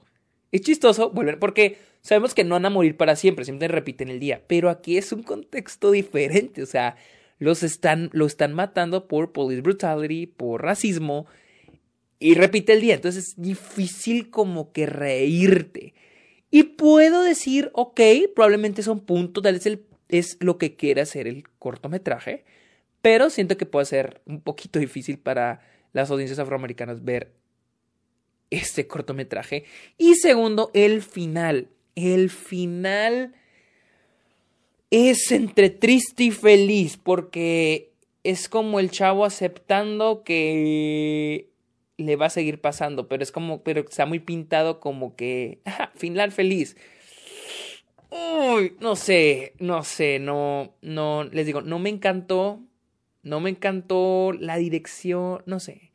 Es 0.53 0.63
chistoso, 0.63 1.11
vuelven, 1.11 1.39
porque 1.39 1.79
sabemos 2.01 2.35
que 2.35 2.45
no 2.45 2.57
van 2.57 2.67
a 2.67 2.71
morir 2.71 2.97
para 2.97 3.17
siempre, 3.17 3.45
siempre 3.45 3.69
repiten 3.69 4.09
el 4.09 4.21
día. 4.21 4.43
Pero 4.47 4.69
aquí 4.69 4.97
es 4.97 5.13
un 5.13 5.23
contexto 5.23 5.91
diferente, 5.91 6.63
o 6.63 6.67
sea, 6.67 6.97
los 7.39 7.63
están, 7.63 8.11
lo 8.13 8.27
están 8.27 8.53
matando 8.53 9.07
por 9.07 9.33
police 9.33 9.63
brutality, 9.63 10.27
por 10.27 10.63
racismo, 10.63 11.27
y 12.19 12.35
repite 12.35 12.73
el 12.75 12.81
día. 12.81 12.95
Entonces 12.95 13.29
es 13.29 13.43
difícil 13.43 14.31
como 14.31 14.73
que 14.73 14.87
reírte. 14.87 15.95
Y 16.51 16.65
puedo 16.65 17.23
decir, 17.23 17.71
ok, 17.75 18.01
probablemente 18.35 18.83
son 18.83 19.01
puntos, 19.01 19.43
tal 19.43 19.55
vez 19.55 19.67
el, 19.67 19.85
es 20.09 20.37
lo 20.41 20.59
que 20.59 20.75
quiere 20.75 21.01
hacer 21.01 21.27
el 21.27 21.45
cortometraje, 21.59 22.45
pero 23.03 23.31
siento 23.31 23.57
que 23.57 23.67
puede 23.67 23.87
ser 23.87 24.21
un 24.27 24.41
poquito 24.41 24.79
difícil 24.79 25.19
para 25.19 25.63
las 25.93 26.11
audiencias 26.11 26.39
afroamericanas 26.39 27.05
ver 27.05 27.33
este 28.51 28.87
cortometraje. 28.87 29.65
Y 29.97 30.17
segundo, 30.17 30.71
el 30.75 31.03
final. 31.03 31.69
El 31.95 32.31
final 32.31 33.35
es 34.91 35.31
entre 35.33 35.71
triste 35.71 36.25
y 36.25 36.31
feliz 36.31 36.97
porque 36.97 37.93
es 38.25 38.49
como 38.49 38.81
el 38.81 38.91
chavo 38.91 39.25
aceptando 39.25 40.23
que 40.25 41.49
le 41.97 42.17
va 42.17 42.27
a 42.27 42.31
seguir 42.31 42.61
pasando, 42.61 43.09
pero 43.09 43.23
es 43.23 43.33
como, 43.33 43.63
pero 43.63 43.81
está 43.81 44.07
muy 44.07 44.19
pintado 44.19 44.81
como 44.81 45.17
que, 45.17 45.61
final 45.95 46.33
feliz. 46.33 46.77
Uy, 48.11 48.77
no 48.81 48.97
sé, 48.97 49.55
no 49.59 49.85
sé, 49.85 50.19
no, 50.19 50.75
no, 50.83 51.25
les 51.25 51.47
digo, 51.47 51.61
no 51.61 51.79
me 51.79 51.91
encantó, 51.91 52.61
no 53.23 53.41
me 53.41 53.51
encantó 53.51 54.33
la 54.33 54.57
dirección, 54.57 55.43
no 55.47 55.61
sé. 55.61 55.90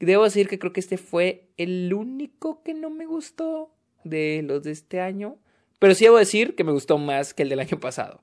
Debo 0.00 0.24
decir 0.24 0.48
que 0.48 0.58
creo 0.58 0.72
que 0.72 0.80
este 0.80 0.96
fue 0.96 1.48
el 1.56 1.92
único 1.92 2.62
que 2.62 2.74
no 2.74 2.90
me 2.90 3.06
gustó 3.06 3.74
de 4.04 4.42
los 4.46 4.62
de 4.62 4.70
este 4.70 5.00
año, 5.00 5.38
pero 5.78 5.94
sí 5.94 6.04
debo 6.04 6.18
decir 6.18 6.54
que 6.54 6.64
me 6.64 6.72
gustó 6.72 6.98
más 6.98 7.34
que 7.34 7.42
el 7.42 7.48
del 7.48 7.60
año 7.60 7.80
pasado. 7.80 8.22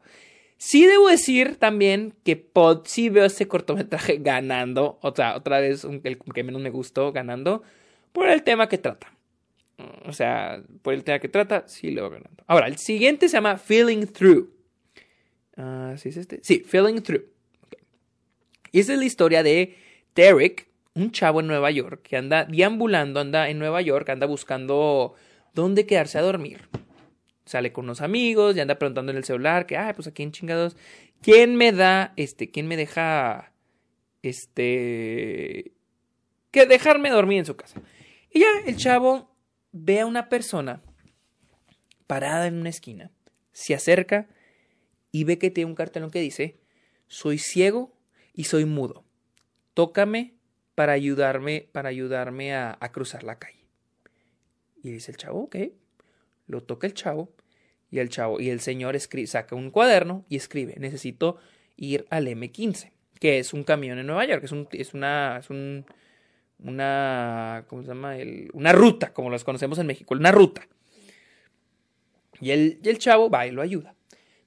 Sí 0.58 0.86
debo 0.86 1.10
decir 1.10 1.58
también 1.58 2.14
que 2.24 2.38
Pod, 2.38 2.86
sí 2.86 3.10
veo 3.10 3.26
este 3.26 3.48
cortometraje 3.48 4.18
ganando, 4.18 5.00
o 5.02 5.14
sea, 5.14 5.36
otra 5.36 5.60
vez 5.60 5.84
el 5.84 6.18
que 6.18 6.44
menos 6.44 6.62
me 6.62 6.70
gustó 6.70 7.12
ganando, 7.12 7.62
por 8.14 8.30
el 8.30 8.44
tema 8.44 8.70
que 8.70 8.78
trata. 8.78 9.12
O 10.06 10.14
sea, 10.14 10.64
por 10.82 10.94
el 10.94 11.04
tema 11.04 11.20
que 11.20 11.28
trata, 11.28 11.68
sí 11.68 11.92
lo 11.92 12.04
veo 12.04 12.12
ganando. 12.12 12.44
Ahora, 12.48 12.68
el 12.68 12.78
siguiente 12.78 13.28
se 13.28 13.34
llama 13.34 13.58
Feeling 13.58 14.06
Through. 14.06 14.50
Uh, 15.58 15.98
¿Sí 15.98 16.10
es 16.10 16.18
este? 16.18 16.40
Sí, 16.42 16.60
Feeling 16.60 17.02
Through. 17.02 17.26
Y 18.72 18.80
esa 18.80 18.94
es 18.94 19.00
la 19.00 19.06
historia 19.06 19.44
de 19.44 19.76
Derek, 20.16 20.70
un 20.96 21.12
chavo 21.12 21.42
en 21.42 21.48
Nueva 21.48 21.72
York 21.72 22.02
que 22.02 22.18
anda 22.18 22.46
deambulando, 22.46 23.20
anda 23.20 23.50
en 23.50 23.60
Nueva 23.60 23.82
York, 23.82 24.10
anda 24.10 24.26
buscando 24.26 25.14
dónde 25.54 25.86
quedarse 25.86 26.18
a 26.18 26.22
dormir 26.22 26.68
sale 27.46 27.72
con 27.72 27.86
unos 27.86 28.02
amigos 28.02 28.56
y 28.56 28.60
anda 28.60 28.78
preguntando 28.78 29.12
en 29.12 29.18
el 29.18 29.24
celular 29.24 29.66
que, 29.66 29.78
ay, 29.78 29.94
pues 29.94 30.08
aquí 30.08 30.24
en 30.24 30.32
chingados, 30.32 30.76
¿quién 31.22 31.56
me 31.56 31.72
da, 31.72 32.14
este, 32.18 32.50
quién 32.50 32.68
me 32.68 32.76
deja, 32.76 33.54
este, 34.24 35.72
que 36.52 36.66
dejarme 36.66 37.12
dormir 37.12 37.40
en 37.40 37.46
su 37.46 37.56
casa? 37.56 37.82
Y 38.32 38.40
ya 38.40 38.48
el 38.66 38.76
chavo 38.78 39.32
ve 39.72 40.02
a 40.02 40.06
una 40.06 40.28
persona 40.28 40.82
parada 42.08 42.48
en 42.48 42.56
una 42.56 42.70
esquina, 42.70 43.12
se 43.52 43.74
acerca 43.74 44.28
y 45.12 45.24
ve 45.24 45.38
que 45.38 45.52
tiene 45.52 45.70
un 45.70 45.76
cartelón 45.76 46.12
que 46.12 46.20
dice, 46.20 46.60
soy 47.08 47.38
ciego 47.38 47.94
y 48.34 48.46
soy 48.46 48.66
mudo. 48.66 49.06
tócame 49.74 50.35
para 50.76 50.94
ayudarme, 50.94 51.68
para 51.72 51.90
ayudarme 51.90 52.54
a, 52.54 52.78
cruzar 52.92 53.24
la 53.24 53.40
calle. 53.40 53.66
Y 54.84 54.92
dice 54.92 55.12
el 55.12 55.18
chavo, 55.18 55.44
ok. 55.44 55.56
Lo 56.48 56.62
toca 56.62 56.86
el 56.86 56.94
chavo 56.94 57.34
y 57.90 58.00
el 58.00 58.10
chavo 58.10 58.40
y 58.40 58.50
el 58.50 58.60
señor 58.60 58.96
escribe, 58.96 59.26
saca 59.26 59.56
un 59.56 59.72
cuaderno 59.72 60.26
y 60.30 60.36
escribe, 60.36 60.76
necesito 60.78 61.38
ir 61.76 62.06
al 62.10 62.28
M15, 62.28 62.92
que 63.20 63.40
es 63.40 63.54
un 63.54 63.64
camión 63.64 63.98
en 63.98 64.06
Nueva 64.06 64.26
York, 64.26 64.44
es, 64.44 64.52
un, 64.52 64.68
es 64.72 64.94
una, 64.94 65.38
es 65.40 65.50
un, 65.50 65.86
una, 66.60 67.66
¿cómo 67.68 67.82
se 67.82 67.88
llama? 67.88 68.18
El, 68.18 68.50
una 68.54 68.74
ruta, 68.74 69.12
como 69.12 69.32
las 69.32 69.44
conocemos 69.44 69.80
en 69.80 69.88
México, 69.88 70.14
una 70.14 70.32
ruta. 70.32 70.68
Y 72.40 72.52
el, 72.52 72.80
el 72.84 72.98
chavo 73.00 73.30
va 73.30 73.48
y 73.48 73.52
lo 73.52 73.62
ayuda. 73.62 73.95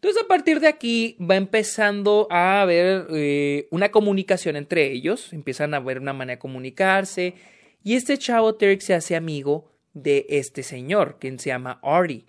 Entonces 0.01 0.23
a 0.23 0.29
partir 0.29 0.61
de 0.61 0.69
aquí 0.69 1.17
va 1.21 1.35
empezando 1.35 2.29
a 2.31 2.63
haber 2.63 3.09
eh, 3.11 3.67
una 3.73 3.91
comunicación 3.91 4.55
entre 4.55 4.93
ellos, 4.93 5.33
empiezan 5.33 5.75
a 5.75 5.81
ver 5.81 5.99
una 5.99 6.13
manera 6.13 6.37
de 6.37 6.41
comunicarse. 6.41 7.35
Y 7.83 7.95
este 7.95 8.17
chavo 8.17 8.55
Terry 8.55 8.81
se 8.81 8.95
hace 8.95 9.17
amigo 9.17 9.73
de 9.95 10.25
este 10.29 10.63
señor, 10.63 11.17
quien 11.19 11.41
se 11.41 11.49
llama 11.49 11.81
Artie. 11.83 12.27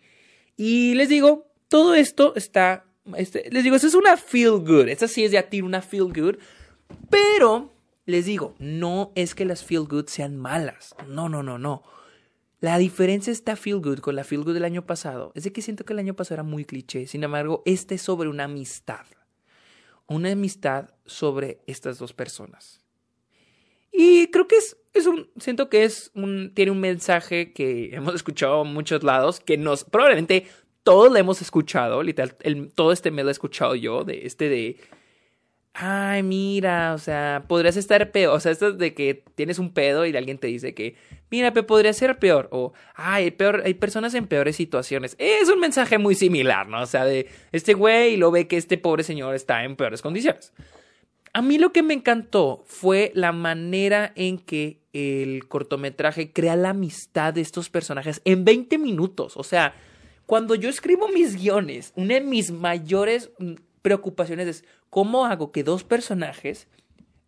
Y 0.57 0.95
les 0.95 1.09
digo, 1.09 1.47
todo 1.67 1.93
esto 1.93 2.33
está, 2.35 2.85
este, 3.15 3.49
les 3.51 3.63
digo, 3.63 3.75
eso 3.75 3.85
es 3.85 3.93
una 3.93 4.17
feel 4.17 4.59
good, 4.59 4.87
esta 4.89 5.07
sí 5.07 5.23
es 5.23 5.31
de 5.31 5.41
ti 5.43 5.61
una 5.61 5.83
feel 5.83 6.11
good, 6.11 6.37
pero 7.11 7.71
les 8.05 8.25
digo, 8.25 8.55
no 8.57 9.11
es 9.13 9.35
que 9.35 9.45
las 9.45 9.63
feel 9.63 9.83
good 9.83 10.07
sean 10.07 10.37
malas, 10.37 10.95
no, 11.07 11.29
no, 11.29 11.43
no, 11.43 11.59
no. 11.59 11.83
La 12.61 12.77
diferencia 12.77 13.31
está 13.31 13.55
feel 13.55 13.79
good 13.79 13.99
con 13.99 14.15
la 14.15 14.25
feel 14.25 14.43
good 14.43 14.53
del 14.53 14.65
año 14.65 14.85
pasado. 14.85 15.31
Es 15.33 15.43
de 15.43 15.53
que 15.53 15.61
siento 15.61 15.85
que 15.85 15.93
el 15.93 15.99
año 15.99 16.13
pasado 16.13 16.35
era 16.35 16.43
muy 16.43 16.65
cliché, 16.65 17.07
sin 17.07 17.23
embargo, 17.23 17.63
este 17.65 17.95
es 17.95 18.01
sobre 18.01 18.27
una 18.27 18.45
amistad, 18.45 19.05
una 20.07 20.31
amistad 20.31 20.89
sobre 21.05 21.59
estas 21.67 21.99
dos 21.99 22.13
personas. 22.13 22.81
Y 23.91 24.27
creo 24.27 24.47
que 24.47 24.57
es, 24.57 25.07
un, 25.07 25.29
siento 25.37 25.69
que 25.69 25.83
es 25.83 26.11
un, 26.15 26.53
tiene 26.53 26.71
un 26.71 26.81
mensaje 26.81 27.53
que 27.53 27.89
hemos 27.95 28.13
escuchado 28.13 28.63
en 28.63 28.73
muchos 28.73 29.03
lados, 29.03 29.39
que 29.39 29.57
nos, 29.57 29.85
probablemente 29.85 30.45
todos 30.83 31.11
lo 31.11 31.17
hemos 31.17 31.41
escuchado, 31.41 32.03
literal, 32.03 32.35
todo 32.75 32.91
este 32.91 33.11
mes 33.11 33.23
lo 33.23 33.29
he 33.29 33.31
escuchado 33.31 33.75
yo, 33.75 34.03
de 34.03 34.25
este 34.25 34.49
de, 34.49 34.77
ay, 35.81 36.23
mira, 36.23 36.93
o 36.93 36.97
sea, 36.97 37.45
podrías 37.47 37.77
estar 37.77 38.11
peor, 38.11 38.35
o 38.35 38.39
sea, 38.39 38.51
esto 38.51 38.73
de 38.73 38.93
que 38.93 39.23
tienes 39.35 39.59
un 39.59 39.71
pedo 39.71 40.05
y 40.05 40.15
alguien 40.15 40.37
te 40.37 40.47
dice 40.47 40.73
que, 40.73 40.95
mira, 41.31 41.53
pero 41.53 41.65
podría 41.65 41.93
ser 41.93 42.19
peor, 42.19 42.49
o, 42.51 42.73
ay, 42.95 43.31
peor, 43.31 43.61
hay 43.63 43.75
personas 43.75 44.13
en 44.13 44.27
peores 44.27 44.57
situaciones. 44.57 45.15
Es 45.19 45.47
un 45.49 45.59
mensaje 45.59 45.97
muy 45.97 46.15
similar, 46.15 46.67
¿no? 46.67 46.81
O 46.81 46.85
sea, 46.85 47.05
de 47.05 47.29
este 47.53 47.73
güey 47.73 48.17
lo 48.17 48.29
ve 48.29 48.47
que 48.47 48.57
este 48.57 48.77
pobre 48.77 49.03
señor 49.03 49.35
está 49.35 49.63
en 49.63 49.77
peores 49.77 50.01
condiciones. 50.01 50.51
A 51.31 51.41
mí 51.41 51.57
lo 51.57 51.71
que 51.71 51.83
me 51.83 51.93
encantó 51.93 52.63
fue 52.65 53.11
la 53.15 53.31
manera 53.31 54.11
en 54.15 54.37
que 54.37 54.81
el 54.91 55.47
cortometraje 55.47 56.33
crea 56.33 56.57
la 56.57 56.71
amistad 56.71 57.33
de 57.33 57.41
estos 57.41 57.69
personajes 57.69 58.21
en 58.25 58.43
20 58.43 58.77
minutos. 58.79 59.37
O 59.37 59.43
sea, 59.43 59.75
cuando 60.25 60.55
yo 60.55 60.69
escribo 60.69 61.07
mis 61.07 61.35
guiones, 61.35 61.93
una 61.95 62.15
de 62.15 62.21
mis 62.21 62.51
mayores 62.51 63.31
preocupaciones 63.81 64.47
es 64.47 64.63
cómo 64.89 65.25
hago 65.25 65.51
que 65.51 65.63
dos 65.63 65.83
personajes 65.83 66.67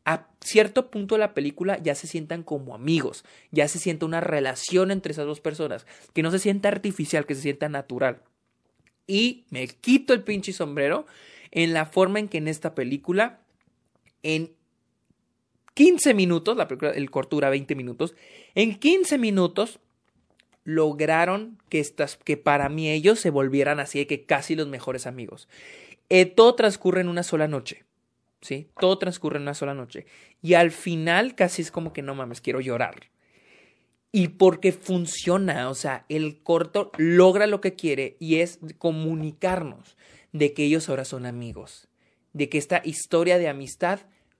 a 0.05 0.27
cierto 0.41 0.89
punto 0.89 1.15
de 1.15 1.19
la 1.19 1.33
película 1.33 1.77
ya 1.81 1.95
se 1.95 2.07
sientan 2.07 2.43
como 2.43 2.73
amigos, 2.73 3.23
ya 3.51 3.67
se 3.67 3.79
sienta 3.79 4.05
una 4.05 4.19
relación 4.19 4.91
entre 4.91 5.11
esas 5.11 5.25
dos 5.25 5.41
personas, 5.41 5.85
que 6.13 6.23
no 6.23 6.31
se 6.31 6.39
sienta 6.39 6.69
artificial, 6.69 7.25
que 7.25 7.35
se 7.35 7.41
sienta 7.41 7.69
natural. 7.69 8.21
Y 9.05 9.45
me 9.49 9.67
quito 9.67 10.13
el 10.13 10.23
pinche 10.23 10.53
sombrero 10.53 11.05
en 11.51 11.73
la 11.73 11.85
forma 11.85 12.19
en 12.19 12.29
que 12.29 12.39
en 12.39 12.47
esta 12.47 12.73
película 12.73 13.41
en 14.23 14.51
15 15.73 16.13
minutos, 16.13 16.57
la 16.57 16.67
película, 16.67 16.91
el 16.91 17.09
cortura 17.09 17.49
20 17.49 17.75
minutos, 17.75 18.15
en 18.55 18.75
15 18.75 19.17
minutos 19.17 19.79
lograron 20.63 21.57
que, 21.69 21.79
estas, 21.79 22.17
que 22.17 22.37
para 22.37 22.69
mí 22.69 22.89
ellos 22.89 23.19
se 23.19 23.29
volvieran 23.29 23.79
así 23.79 23.99
de 23.99 24.07
que 24.07 24.25
casi 24.25 24.55
los 24.55 24.67
mejores 24.67 25.07
amigos. 25.07 25.47
Eh, 26.11 26.25
todo 26.25 26.55
transcurre 26.55 27.01
en 27.01 27.07
una 27.07 27.23
sola 27.23 27.47
noche. 27.47 27.85
¿Sí? 28.41 28.69
Todo 28.79 28.97
transcurre 28.97 29.37
en 29.37 29.43
una 29.43 29.53
sola 29.53 29.73
noche. 29.73 30.05
Y 30.41 30.55
al 30.55 30.71
final 30.71 31.35
casi 31.35 31.61
es 31.61 31.71
como 31.71 31.93
que 31.93 32.01
no 32.01 32.15
mames, 32.15 32.41
quiero 32.41 32.59
llorar. 32.59 33.09
Y 34.11 34.29
porque 34.29 34.71
funciona, 34.71 35.69
o 35.69 35.75
sea, 35.75 36.05
el 36.09 36.41
corto 36.43 36.91
logra 36.97 37.47
lo 37.47 37.61
que 37.61 37.75
quiere 37.75 38.17
y 38.19 38.37
es 38.37 38.59
comunicarnos 38.77 39.95
de 40.31 40.53
que 40.53 40.63
ellos 40.63 40.89
ahora 40.89 41.05
son 41.05 41.25
amigos 41.25 41.87
de 42.33 42.49
que 42.49 42.57
esta 42.57 42.81
historia 42.83 43.37
de 43.37 43.47
amistad 43.47 43.99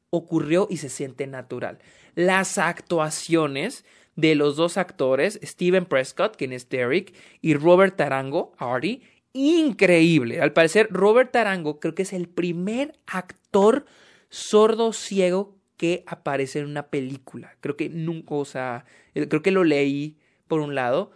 ocurrió 0.10 0.68
y 0.70 0.78
se 0.78 0.90
siente 0.90 1.28
natural. 1.28 1.80
Las 2.16 2.58
actuaciones 2.58 3.86
de 4.16 4.36
los 4.36 4.56
dos 4.56 4.78
actores, 4.78 5.40
Steven 5.42 5.86
Prescott, 5.86 6.36
quien 6.36 6.52
es 6.52 6.70
Derek, 6.70 7.14
y 7.42 7.54
Robert 7.54 7.96
Tarango, 7.96 8.54
Artie, 8.58 9.02
increíble. 9.34 10.42
Al 10.42 10.54
parecer, 10.54 10.88
Robert 10.92 11.32
Tarango 11.32 11.80
creo 11.80 11.96
que 11.96 12.04
es 12.04 12.14
el 12.14 12.28
primer 12.28 12.98
actor 13.08 13.86
sordo 14.30 14.94
ciego 14.94 15.56
que 15.78 16.04
aparece 16.08 16.60
en 16.60 16.66
una 16.66 16.88
película. 16.88 17.56
Creo 17.60 17.76
que 17.76 17.90
nunca, 17.90 18.36
o 18.36 18.46
sea, 18.46 18.86
creo 19.14 19.42
que 19.42 19.52
lo 19.52 19.64
leí 19.64 20.18
por 20.48 20.62
un 20.62 20.76
lado, 20.76 21.12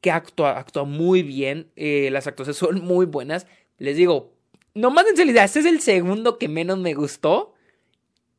que 0.00 0.10
actúa, 0.10 0.58
actúa 0.58 0.84
muy 0.84 1.22
bien, 1.22 1.70
eh, 1.76 2.08
las 2.12 2.26
actuaciones 2.26 2.56
son 2.58 2.82
muy 2.84 3.06
buenas. 3.06 3.46
Les 3.78 3.96
digo, 3.96 4.34
no 4.74 4.90
más 4.90 5.06
en 5.06 5.16
realidad, 5.16 5.44
este 5.44 5.60
es 5.60 5.66
el 5.66 5.80
segundo 5.80 6.38
que 6.38 6.48
menos 6.48 6.78
me 6.78 6.94
gustó. 6.94 7.54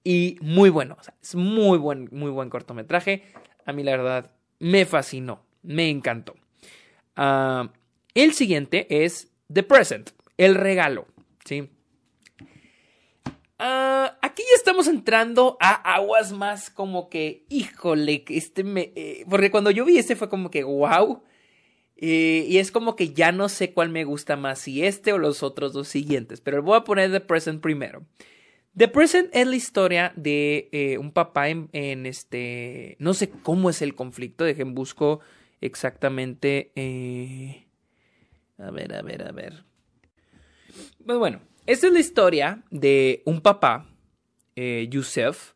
Y 0.03 0.37
muy 0.41 0.69
bueno. 0.69 0.97
Es 1.21 1.35
muy 1.35 1.77
buen, 1.77 2.09
muy 2.11 2.31
buen 2.31 2.49
cortometraje. 2.49 3.23
A 3.65 3.73
mí, 3.73 3.83
la 3.83 3.91
verdad, 3.91 4.31
me 4.57 4.85
fascinó. 4.85 5.43
Me 5.61 5.89
encantó. 5.89 6.35
Ah, 7.15 7.69
el 8.15 8.33
siguiente 8.33 9.03
es 9.03 9.31
The 9.51 9.63
Present, 9.63 10.11
el 10.37 10.55
regalo. 10.55 11.07
¿sí? 11.45 11.69
Ah, 13.59 14.17
aquí 14.21 14.41
ya 14.49 14.55
estamos 14.55 14.87
entrando 14.87 15.57
a 15.59 15.73
aguas 15.93 16.31
más 16.31 16.69
como 16.69 17.09
que, 17.09 17.45
híjole, 17.49 18.23
este 18.27 18.63
me. 18.63 18.91
Eh, 18.95 19.25
porque 19.29 19.51
cuando 19.51 19.69
yo 19.69 19.85
vi 19.85 19.97
este 19.97 20.15
fue 20.15 20.29
como 20.29 20.49
que, 20.49 20.63
wow. 20.63 21.23
Eh, 21.97 22.47
y 22.49 22.57
es 22.57 22.71
como 22.71 22.95
que 22.95 23.13
ya 23.13 23.31
no 23.31 23.47
sé 23.47 23.73
cuál 23.73 23.89
me 23.89 24.03
gusta 24.03 24.35
más, 24.35 24.57
si 24.57 24.83
este 24.83 25.13
o 25.13 25.19
los 25.19 25.43
otros 25.43 25.73
dos 25.73 25.87
siguientes, 25.87 26.41
pero 26.41 26.63
voy 26.63 26.75
a 26.75 26.83
poner 26.83 27.11
The 27.11 27.19
Present 27.19 27.61
primero. 27.61 28.03
The 28.75 28.87
Present 28.87 29.29
es 29.33 29.45
la 29.45 29.55
historia 29.55 30.11
de 30.15 30.69
eh, 30.71 30.97
un 30.97 31.11
papá 31.11 31.49
en, 31.49 32.05
este... 32.07 32.95
No 32.97 33.13
sé 33.13 33.29
cómo 33.29 33.69
es 33.69 33.83
el 33.83 33.93
conflicto, 33.93 34.43
dejen 34.45 34.73
busco 34.73 35.19
exactamente... 35.59 36.71
a 38.61 38.71
ver, 38.71 38.93
a 38.93 39.01
ver, 39.01 39.27
a 39.27 39.31
ver. 39.31 39.63
Pues 41.05 41.17
bueno, 41.17 41.41
esta 41.65 41.87
es 41.87 41.93
la 41.93 41.99
historia 41.99 42.63
de 42.69 43.21
un 43.25 43.41
papá, 43.41 43.87
Yusef, 44.55 45.53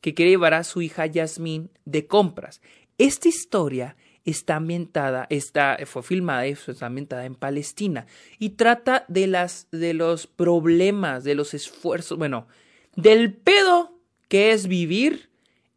que 0.00 0.14
quiere 0.14 0.32
llevar 0.32 0.54
a 0.54 0.64
su 0.64 0.82
hija 0.82 1.06
Yasmin 1.06 1.70
de 1.84 2.06
compras. 2.06 2.60
Esta 2.98 3.28
historia 3.28 3.96
está 4.24 4.56
ambientada, 4.56 5.26
está, 5.30 5.78
fue 5.86 6.02
filmada 6.02 6.46
y 6.46 6.52
está 6.52 6.86
ambientada 6.86 7.24
en 7.24 7.34
Palestina 7.34 8.06
y 8.38 8.50
trata 8.50 9.04
de, 9.08 9.26
las, 9.26 9.68
de 9.70 9.94
los 9.94 10.26
problemas, 10.26 11.24
de 11.24 11.34
los 11.34 11.54
esfuerzos, 11.54 12.18
bueno, 12.18 12.46
del 12.96 13.32
pedo 13.32 13.98
que 14.28 14.52
es 14.52 14.66
vivir 14.66 15.30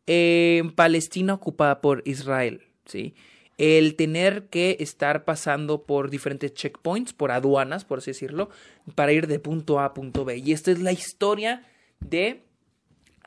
en 0.05 0.71
Palestina 0.71 1.33
ocupada 1.33 1.81
por 1.81 2.03
Israel, 2.05 2.63
¿sí? 2.85 3.15
El 3.57 3.95
tener 3.95 4.47
que 4.47 4.77
estar 4.79 5.25
pasando 5.25 5.83
por 5.83 6.09
diferentes 6.09 6.53
checkpoints, 6.53 7.13
por 7.13 7.31
aduanas, 7.31 7.85
por 7.85 7.99
así 7.99 8.11
decirlo, 8.11 8.49
para 8.95 9.13
ir 9.13 9.27
de 9.27 9.39
punto 9.39 9.79
A 9.79 9.85
a 9.85 9.93
punto 9.93 10.25
B. 10.25 10.37
Y 10.37 10.53
esta 10.53 10.71
es 10.71 10.79
la 10.79 10.91
historia 10.91 11.63
de 11.99 12.43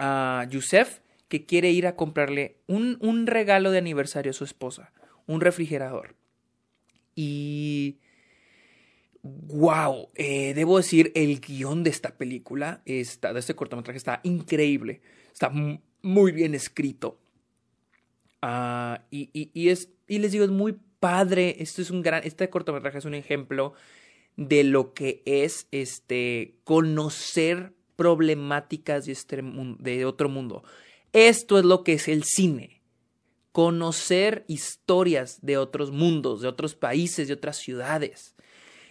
uh, 0.01 0.49
Yusef, 0.49 1.01
que 1.29 1.45
quiere 1.45 1.71
ir 1.71 1.87
a 1.87 1.97
comprarle 1.97 2.57
un, 2.67 2.99
un 3.01 3.27
regalo 3.27 3.71
de 3.71 3.79
aniversario 3.79 4.31
a 4.31 4.35
su 4.35 4.45
esposa 4.45 4.93
un 5.27 5.41
refrigerador. 5.41 6.15
Y... 7.15 7.99
¡Wow! 9.23 10.11
Eh, 10.15 10.55
debo 10.55 10.77
decir, 10.77 11.11
el 11.17 11.41
guion 11.41 11.83
de 11.83 11.91
esta 11.91 12.17
película, 12.17 12.81
de 12.85 13.01
este 13.01 13.55
cortometraje, 13.57 13.97
está 13.97 14.21
increíble. 14.23 15.01
Está 15.33 15.51
muy 16.03 16.31
bien 16.31 16.55
escrito. 16.55 17.19
Ah, 18.49 19.03
y, 19.11 19.29
y, 19.33 19.71
es, 19.71 19.91
y 20.07 20.19
les 20.21 20.31
digo, 20.31 20.45
es 20.45 20.51
muy 20.51 20.77
padre. 21.01 21.57
Esto 21.59 21.83
es 21.83 21.91
un 21.91 22.01
gran, 22.01 22.23
este 22.25 22.49
cortometraje 22.49 22.99
es 22.99 23.05
un 23.05 23.15
ejemplo 23.15 23.73
de 24.37 24.63
lo 24.63 24.95
que 24.95 25.23
es 25.27 25.67
este, 25.73 26.55
conocer 26.63 27.73
problemáticas 27.97 29.07
de, 29.07 29.13
este, 29.13 29.43
de 29.43 30.05
otro 30.05 30.29
mundo. 30.29 30.63
Esto 31.13 31.59
es 31.59 31.65
lo 31.65 31.83
que 31.83 31.95
es 31.95 32.07
el 32.07 32.23
cine 32.23 32.77
conocer 33.51 34.45
historias 34.49 35.39
de 35.41 35.57
otros 35.57 35.91
mundos, 35.91 36.43
de 36.43 36.47
otros 36.49 36.75
países, 36.75 37.27
de 37.27 37.33
otras 37.33 37.57
ciudades. 37.57 38.37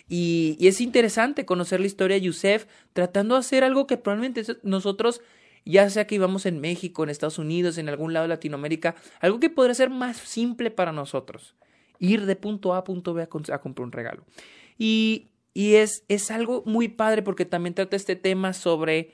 Y, 0.10 0.58
es 0.60 0.82
interesante 0.82 1.46
conocer 1.46 1.80
la 1.80 1.86
historia 1.86 2.15
de 2.15 2.22
Yusef 2.22 2.65
tratando 2.91 3.36
de 3.36 3.41
hacer 3.41 3.63
algo 3.63 3.86
que 3.86 3.98
probablemente 3.98 4.44
nosotros 4.63 5.22
ya 5.65 5.89
sea 5.89 6.06
que 6.06 6.15
vivamos 6.15 6.45
en 6.45 6.62
México, 6.62 7.04
en 7.04 7.10
Estados 7.10 7.39
Unidos, 7.39 7.78
en 7.78 7.89
algún 7.89 8.13
lado 8.13 8.25
de 8.25 8.30
Latinoamérica, 8.30 8.95
algo 9.19 9.39
que 9.39 9.49
podría 9.49 9.73
ser 9.73 9.89
más 9.89 10.17
simple 10.17 10.71
para 10.71 10.91
nosotros. 10.91 11.56
Ir 11.99 12.25
de 12.25 12.36
punto 12.36 12.73
A 12.73 12.80
a 12.80 12.84
punto 12.84 13.13
B 13.13 13.23
a, 13.23 13.28
comprar 13.28 13.86
un 13.86 13.91
regalo. 13.91 14.25
Y, 14.78 15.32
y 15.54 15.75
es, 15.75 16.04
es 16.08 16.30
algo 16.30 16.63
muy 16.65 16.88
padre 16.88 17.23
porque 17.23 17.45
también 17.45 17.73
trata 17.73 17.95
este 17.95 18.15
tema 18.15 18.54
sobre 18.54 19.12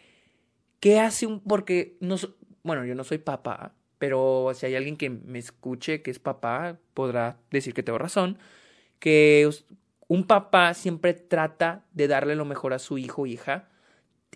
qué 0.80 1.00
hace 1.00 1.26
un... 1.26 1.40
Porque, 1.40 1.98
no, 2.02 2.18
bueno, 2.64 2.84
yo 2.84 2.96
no 2.96 3.06
soy 3.06 3.20
papá, 3.20 3.74
pero 3.98 4.52
si 4.54 4.66
hay 4.66 4.76
alguien 4.76 4.98
que 4.98 5.10
me 5.10 5.40
escuche 5.40 6.02
que 6.02 6.12
es 6.12 6.20
papá, 6.20 6.80
podrá 6.94 7.38
decir 7.50 7.74
que 7.74 7.84
tengo 7.84 7.98
razón, 7.98 8.38
que 9.00 9.50
un 10.08 10.26
papá 10.26 10.74
siempre 10.74 11.14
trata 11.14 11.86
de 11.94 12.10
darle 12.10 12.36
lo 12.36 12.44
mejor 12.44 12.74
a 12.74 12.80
su 12.80 12.98
hijo 12.98 13.22
o 13.22 13.26
hija 13.26 13.71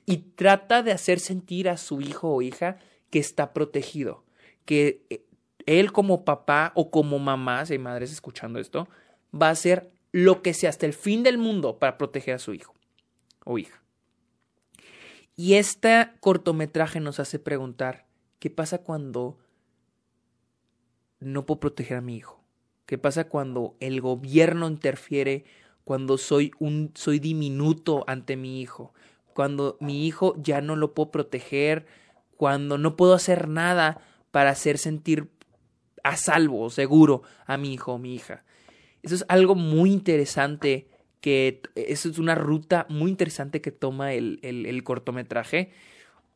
y 0.06 0.18
trata 0.18 0.84
de 0.84 0.92
hacer 0.92 1.20
sentir 1.20 1.70
a 1.70 1.78
su 1.78 2.02
hijo 2.02 2.30
o 2.30 2.42
hija 2.42 2.78
que 3.10 3.20
está 3.20 3.54
protegido, 3.54 4.24
que 4.66 5.06
eh, 5.10 5.26
él 5.66 5.92
como 5.92 6.26
papá 6.26 6.72
o 6.76 6.92
como 6.92 7.20
mamá, 7.20 7.66
si 7.66 7.74
hay 7.74 7.80
madres 7.80 8.12
escuchando 8.12 8.60
esto, 8.60 8.88
va 9.34 9.48
a 9.48 9.52
hacer 9.52 9.92
lo 10.12 10.42
que 10.42 10.54
sea 10.54 10.70
hasta 10.70 10.86
el 10.86 10.94
fin 10.94 11.24
del 11.24 11.38
mundo 11.38 11.80
para 11.80 11.98
proteger 11.98 12.36
a 12.36 12.40
su 12.40 12.54
hijo 12.54 12.74
o 13.46 13.58
hija. 13.58 13.82
Y 15.36 15.56
este 15.56 16.10
cortometraje 16.22 17.00
nos 17.00 17.20
hace 17.20 17.40
preguntar, 17.40 18.06
¿qué 18.40 18.50
pasa 18.50 18.78
cuando 18.78 19.38
no 21.20 21.46
puedo 21.46 21.60
proteger 21.60 21.98
a 21.98 22.02
mi 22.02 22.16
hijo? 22.16 22.42
¿Qué 22.86 22.98
pasa 22.98 23.28
cuando 23.28 23.76
el 23.80 24.00
gobierno 24.00 24.68
interfiere 24.68 25.46
cuando 25.86 26.18
soy 26.18 26.52
un 26.60 26.92
soy 26.96 27.20
diminuto 27.20 28.04
ante 28.08 28.36
mi 28.36 28.60
hijo, 28.60 28.94
cuando 29.36 29.76
mi 29.82 30.08
hijo 30.08 30.34
ya 30.38 30.62
no 30.62 30.78
lo 30.78 30.94
puedo 30.94 31.12
proteger, 31.12 31.86
cuando 32.38 32.78
no 32.78 32.96
puedo 32.96 33.14
hacer 33.14 33.50
nada 33.50 34.00
para 34.32 34.52
hacer 34.52 34.78
sentir 34.78 35.30
a 36.06 36.16
salvo, 36.16 36.70
seguro 36.70 37.22
a 37.46 37.58
mi 37.58 37.74
hijo 37.74 37.96
o 37.96 37.98
mi 37.98 38.16
hija. 38.16 38.46
Eso 39.04 39.14
es 39.14 39.26
algo 39.28 39.54
muy 39.56 39.92
interesante 39.92 40.88
que 41.20 41.62
eso 41.76 42.08
es 42.08 42.18
una 42.18 42.34
ruta 42.34 42.86
muy 42.88 43.12
interesante 43.12 43.60
que 43.60 43.72
toma 43.72 44.14
el, 44.14 44.40
el, 44.42 44.84
cortometraje. 44.86 45.74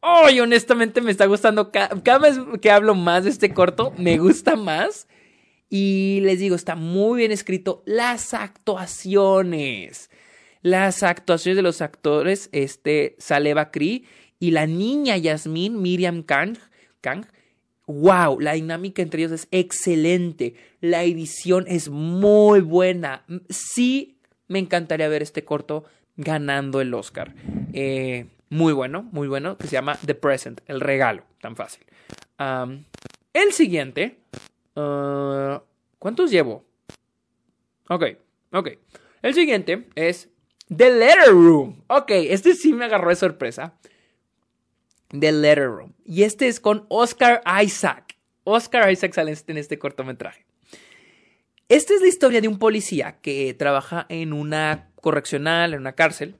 ¡Ay! 0.02 0.42
honestamente 0.42 1.00
me 1.00 1.12
está 1.12 1.26
gustando. 1.26 1.72
cada, 1.72 2.20
vez 2.20 2.38
que 2.62 2.70
hablo 2.70 2.96
más 2.96 3.24
de 3.24 3.30
este 3.30 3.54
corto, 3.54 3.94
me 3.98 4.18
gusta 4.18 4.58
más. 4.58 5.08
Y 5.70 6.20
les 6.24 6.40
digo, 6.40 6.56
está 6.56 6.76
muy 6.76 7.20
bien 7.20 7.32
escrito. 7.32 7.82
Las 7.86 8.34
actuaciones. 8.34 10.10
Las 10.62 11.04
actuaciones 11.04 11.56
de 11.56 11.62
los 11.62 11.82
actores, 11.82 12.50
este, 12.52 13.16
Saleva 13.20 13.72
Cree 13.72 14.04
y 14.40 14.52
la 14.52 14.68
niña 14.68 15.18
Yasmin, 15.18 15.82
Miriam 15.82 16.24
Kang, 16.24 16.58
Kang. 17.02 17.26
Wow, 17.88 18.40
la 18.40 18.54
dinámica 18.54 19.02
entre 19.02 19.22
ellos 19.22 19.32
es 19.32 19.48
excelente. 19.52 20.56
La 20.80 21.04
edición 21.04 21.66
es 21.68 21.90
muy 21.90 22.60
buena. 22.62 23.26
Sí, 23.50 24.18
me 24.48 24.60
encantaría 24.60 25.08
ver 25.08 25.24
este 25.24 25.44
corto 25.44 25.86
ganando 26.18 26.82
el 26.82 26.94
Oscar. 26.94 27.34
Eh, 27.74 28.28
muy 28.50 28.74
bueno, 28.74 29.04
muy 29.12 29.28
bueno, 29.28 29.58
que 29.58 29.68
se 29.68 29.74
llama 29.74 29.98
The 30.06 30.16
Present, 30.16 30.62
el 30.68 30.82
regalo, 30.82 31.24
tan 31.42 31.56
fácil. 31.56 31.84
el 33.34 33.54
siguiente 33.54 34.18
Ah, 34.82 35.62
¿Cuántos 35.98 36.32
llevo? 36.32 36.64
Ok, 37.90 38.06
ok. 38.54 38.70
El 39.22 39.34
siguiente 39.34 39.90
es 39.96 40.30
The 40.76 40.92
Letter 40.92 41.32
Room. 41.32 41.84
Ok, 41.88 42.12
este 42.12 42.54
sí 42.54 42.74
me 42.74 42.86
agarró 42.86 43.10
de 43.10 43.16
sorpresa. 43.16 43.74
The 45.10 45.32
Letter 45.32 45.68
Room. 45.68 45.94
Y 46.06 46.24
este 46.24 46.48
es 46.48 46.60
con 46.60 46.86
Oscar 46.90 47.42
Isaac. 47.64 48.16
Oscar 48.44 48.92
Isaac 48.92 49.14
sale 49.14 49.36
en 49.48 49.58
este 49.58 49.80
cortometraje. 49.80 50.46
Esta 51.68 51.94
es 51.94 52.02
la 52.02 52.08
historia 52.08 52.42
de 52.42 52.48
un 52.48 52.60
policía 52.60 53.20
que 53.22 53.54
trabaja 53.54 54.06
en 54.10 54.34
una 54.34 54.90
correccional, 55.02 55.74
en 55.74 55.80
una 55.82 55.94
cárcel, 55.94 56.36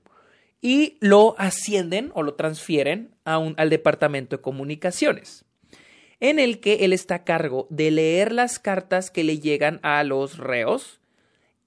y 0.62 0.98
lo 1.02 1.36
ascienden 1.38 2.12
o 2.14 2.24
lo 2.24 2.34
transfieren 2.34 3.16
al 3.24 3.70
departamento 3.70 4.38
de 4.38 4.42
comunicaciones 4.42 5.46
en 6.20 6.40
el 6.40 6.60
que 6.60 6.86
él 6.86 6.94
está 6.94 7.16
a 7.16 7.24
cargo 7.24 7.68
de 7.70 7.92
leer 7.92 8.32
las 8.32 8.60
cartas 8.60 9.12
que 9.12 9.24
le 9.24 9.40
llegan 9.40 9.80
a 9.84 10.04
los 10.04 10.38
reos 10.38 10.99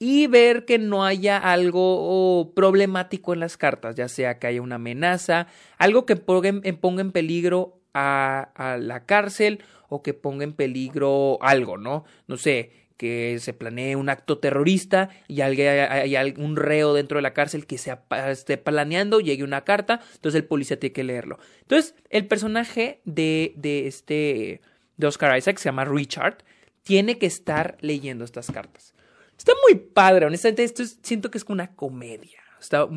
y 0.05 0.27
ver 0.27 0.65
que 0.65 0.81
no 0.81 1.05
haya 1.05 1.39
algo 1.39 2.55
problemático 2.57 3.35
en 3.35 3.39
las 3.39 3.57
cartas, 3.57 3.95
ya 3.95 4.09
sea 4.09 4.41
que 4.41 4.49
haya 4.49 4.61
una 4.61 4.75
amenaza, 4.75 5.47
algo 5.79 6.07
que 6.07 6.17
ponga 6.17 6.49
en, 6.49 7.13
peligro 7.13 7.81
a, 7.95 8.79
la 8.81 9.07
cárcel 9.07 9.63
o 9.89 10.03
que 10.03 10.13
ponga 10.13 10.43
en 10.43 10.55
peligro 10.55 11.39
algo, 11.41 11.79
¿no? 11.79 12.05
No 12.27 12.37
sé, 12.37 12.73
que 12.97 13.37
se 13.39 13.53
planee 13.53 13.95
un 13.95 14.09
acto 14.09 14.39
terrorista 14.39 15.09
y 15.29 15.41
hay 15.43 16.17
algún 16.17 16.57
reo 16.57 16.95
dentro 16.95 17.19
de 17.19 17.23
la 17.23 17.33
cárcel 17.33 17.65
que 17.65 17.79
se 17.79 17.97
esté 18.27 18.59
planeando, 18.59 19.21
llegue 19.21 19.45
una 19.45 19.63
carta, 19.63 20.01
entonces 20.17 20.41
el 20.41 20.49
policía 20.49 20.81
tiene 20.81 20.95
que 20.95 21.05
leerlo. 21.05 21.39
Entonces, 21.61 21.95
el 22.11 22.27
personaje 22.27 23.03
de, 23.05 23.53
de 23.55 23.87
este 23.87 24.63
de 24.97 25.07
Oscar 25.07 25.39
Isaac, 25.39 25.59
se 25.59 25.67
llama 25.67 25.85
Richard, 25.85 26.39
tiene 26.83 27.19
que 27.19 27.27
estar 27.27 27.77
leyendo 27.81 28.25
estas 28.25 28.51
cartas. 28.51 28.97
Está 29.43 29.55
muy 29.69 29.75
padre, 29.75 30.27
honestamente, 30.27 30.63
esto 30.63 30.85
siento 31.03 31.29
que 31.29 31.39
es 31.39 31.45
una 31.49 31.75
comedia. 31.75 32.39
Está, 32.61 32.89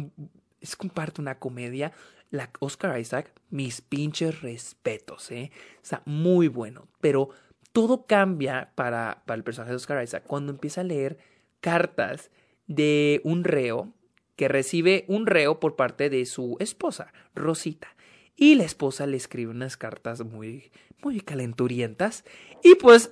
es 0.61 0.75
comparte 0.75 1.19
una 1.19 1.39
comedia. 1.39 1.91
La 2.29 2.51
Oscar 2.59 2.99
Isaac, 2.99 3.33
mis 3.49 3.81
pinches 3.81 4.43
respetos, 4.43 5.31
¿eh? 5.31 5.49
Está 5.81 6.03
muy 6.05 6.47
bueno, 6.47 6.87
pero 7.01 7.31
todo 7.71 8.05
cambia 8.05 8.71
para, 8.75 9.23
para 9.25 9.37
el 9.37 9.43
personaje 9.43 9.71
de 9.71 9.77
Oscar 9.77 10.03
Isaac 10.03 10.25
cuando 10.27 10.51
empieza 10.51 10.81
a 10.81 10.83
leer 10.83 11.17
cartas 11.61 12.29
de 12.67 13.21
un 13.23 13.43
reo 13.43 13.95
que 14.35 14.47
recibe 14.47 15.05
un 15.07 15.25
reo 15.25 15.59
por 15.59 15.75
parte 15.75 16.11
de 16.11 16.27
su 16.27 16.57
esposa, 16.59 17.11
Rosita. 17.33 17.95
Y 18.35 18.53
la 18.53 18.65
esposa 18.65 19.07
le 19.07 19.17
escribe 19.17 19.49
unas 19.49 19.77
cartas 19.77 20.23
muy, 20.23 20.71
muy 21.01 21.21
calenturientas. 21.21 22.23
Y 22.61 22.75
pues 22.75 23.09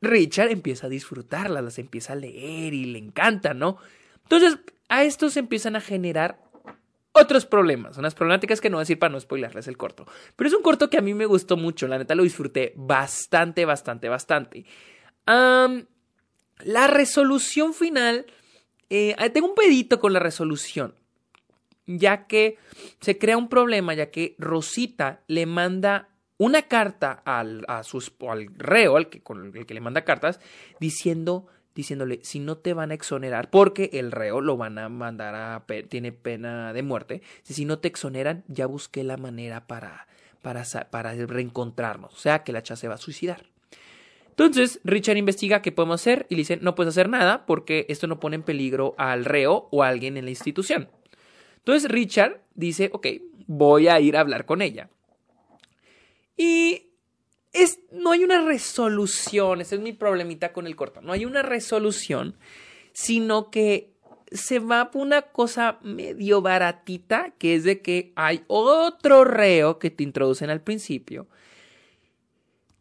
Richard 0.00 0.50
empieza 0.50 0.86
a 0.86 0.90
disfrutarlas, 0.90 1.64
las 1.64 1.78
empieza 1.78 2.12
a 2.12 2.16
leer 2.16 2.74
y 2.74 2.86
le 2.86 2.98
encanta, 2.98 3.54
¿no? 3.54 3.78
Entonces, 4.22 4.58
a 4.88 5.04
esto 5.04 5.30
se 5.30 5.40
empiezan 5.40 5.76
a 5.76 5.80
generar 5.80 6.40
otros 7.12 7.46
problemas, 7.46 7.96
unas 7.96 8.14
problemáticas 8.14 8.60
que 8.60 8.68
no 8.68 8.76
voy 8.76 8.82
a 8.82 8.84
decir 8.84 8.98
para 8.98 9.12
no 9.12 9.20
spoilerles 9.20 9.68
el 9.68 9.76
corto. 9.76 10.06
Pero 10.36 10.48
es 10.48 10.54
un 10.54 10.62
corto 10.62 10.90
que 10.90 10.98
a 10.98 11.02
mí 11.02 11.14
me 11.14 11.26
gustó 11.26 11.56
mucho, 11.56 11.88
la 11.88 11.98
neta 11.98 12.14
lo 12.14 12.22
disfruté 12.22 12.72
bastante, 12.76 13.64
bastante, 13.64 14.08
bastante. 14.08 14.64
la 15.26 16.86
resolución 16.88 17.74
final, 17.74 18.26
eh, 18.90 19.14
tengo 19.32 19.48
un 19.48 19.54
pedito 19.54 19.98
con 19.98 20.12
la 20.12 20.18
resolución, 20.18 20.94
ya 21.86 22.26
que 22.26 22.58
se 23.00 23.18
crea 23.18 23.38
un 23.38 23.48
problema, 23.48 23.94
ya 23.94 24.10
que 24.10 24.34
Rosita 24.38 25.22
le 25.26 25.46
manda 25.46 26.08
una 26.38 26.62
carta 26.62 27.22
al, 27.24 27.64
al 27.68 28.48
reo, 28.56 28.96
al 28.96 29.08
que, 29.08 29.22
con 29.22 29.56
el 29.56 29.66
que 29.66 29.74
le 29.74 29.80
manda 29.80 30.04
cartas, 30.04 30.40
diciendo 30.80 31.46
diciéndole 31.76 32.20
si 32.22 32.40
no 32.40 32.56
te 32.56 32.72
van 32.72 32.90
a 32.90 32.94
exonerar 32.94 33.50
porque 33.50 33.90
el 33.92 34.10
reo 34.10 34.40
lo 34.40 34.56
van 34.56 34.78
a 34.78 34.88
mandar 34.88 35.34
a 35.34 35.64
tiene 35.88 36.10
pena 36.10 36.72
de 36.72 36.82
muerte 36.82 37.22
si 37.42 37.66
no 37.66 37.78
te 37.78 37.88
exoneran 37.88 38.44
ya 38.48 38.66
busqué 38.66 39.04
la 39.04 39.18
manera 39.18 39.66
para 39.66 40.08
para 40.40 40.64
para 40.90 41.12
reencontrarnos 41.12 42.14
o 42.14 42.18
sea 42.18 42.44
que 42.44 42.52
la 42.52 42.62
cha 42.62 42.76
se 42.76 42.88
va 42.88 42.94
a 42.94 42.98
suicidar. 42.98 43.44
Entonces 44.30 44.80
Richard 44.84 45.18
investiga 45.18 45.62
qué 45.62 45.70
podemos 45.70 46.00
hacer 46.00 46.26
y 46.30 46.34
le 46.34 46.40
dice 46.40 46.56
no 46.56 46.74
puedes 46.74 46.94
hacer 46.94 47.10
nada 47.10 47.44
porque 47.44 47.84
esto 47.90 48.06
no 48.06 48.20
pone 48.20 48.36
en 48.36 48.42
peligro 48.42 48.94
al 48.96 49.26
reo 49.26 49.68
o 49.70 49.82
a 49.82 49.88
alguien 49.88 50.16
en 50.16 50.24
la 50.24 50.30
institución 50.30 50.88
entonces 51.58 51.90
Richard 51.90 52.40
dice 52.54 52.88
ok 52.92 53.06
voy 53.46 53.88
a 53.88 54.00
ir 54.00 54.16
a 54.16 54.20
hablar 54.20 54.46
con 54.46 54.62
ella 54.62 54.88
y 56.36 56.86
no 57.92 58.12
hay 58.12 58.24
una 58.24 58.44
resolución, 58.44 59.60
ese 59.60 59.76
es 59.76 59.80
mi 59.80 59.92
problemita 59.92 60.52
con 60.52 60.66
el 60.66 60.76
corto, 60.76 61.00
no 61.00 61.12
hay 61.12 61.24
una 61.24 61.42
resolución, 61.42 62.36
sino 62.92 63.50
que 63.50 63.92
se 64.30 64.58
va 64.58 64.90
por 64.90 65.02
una 65.02 65.22
cosa 65.22 65.78
medio 65.82 66.42
baratita, 66.42 67.34
que 67.38 67.54
es 67.54 67.64
de 67.64 67.80
que 67.80 68.12
hay 68.16 68.44
otro 68.48 69.24
reo 69.24 69.78
que 69.78 69.90
te 69.90 70.02
introducen 70.02 70.50
al 70.50 70.60
principio, 70.60 71.28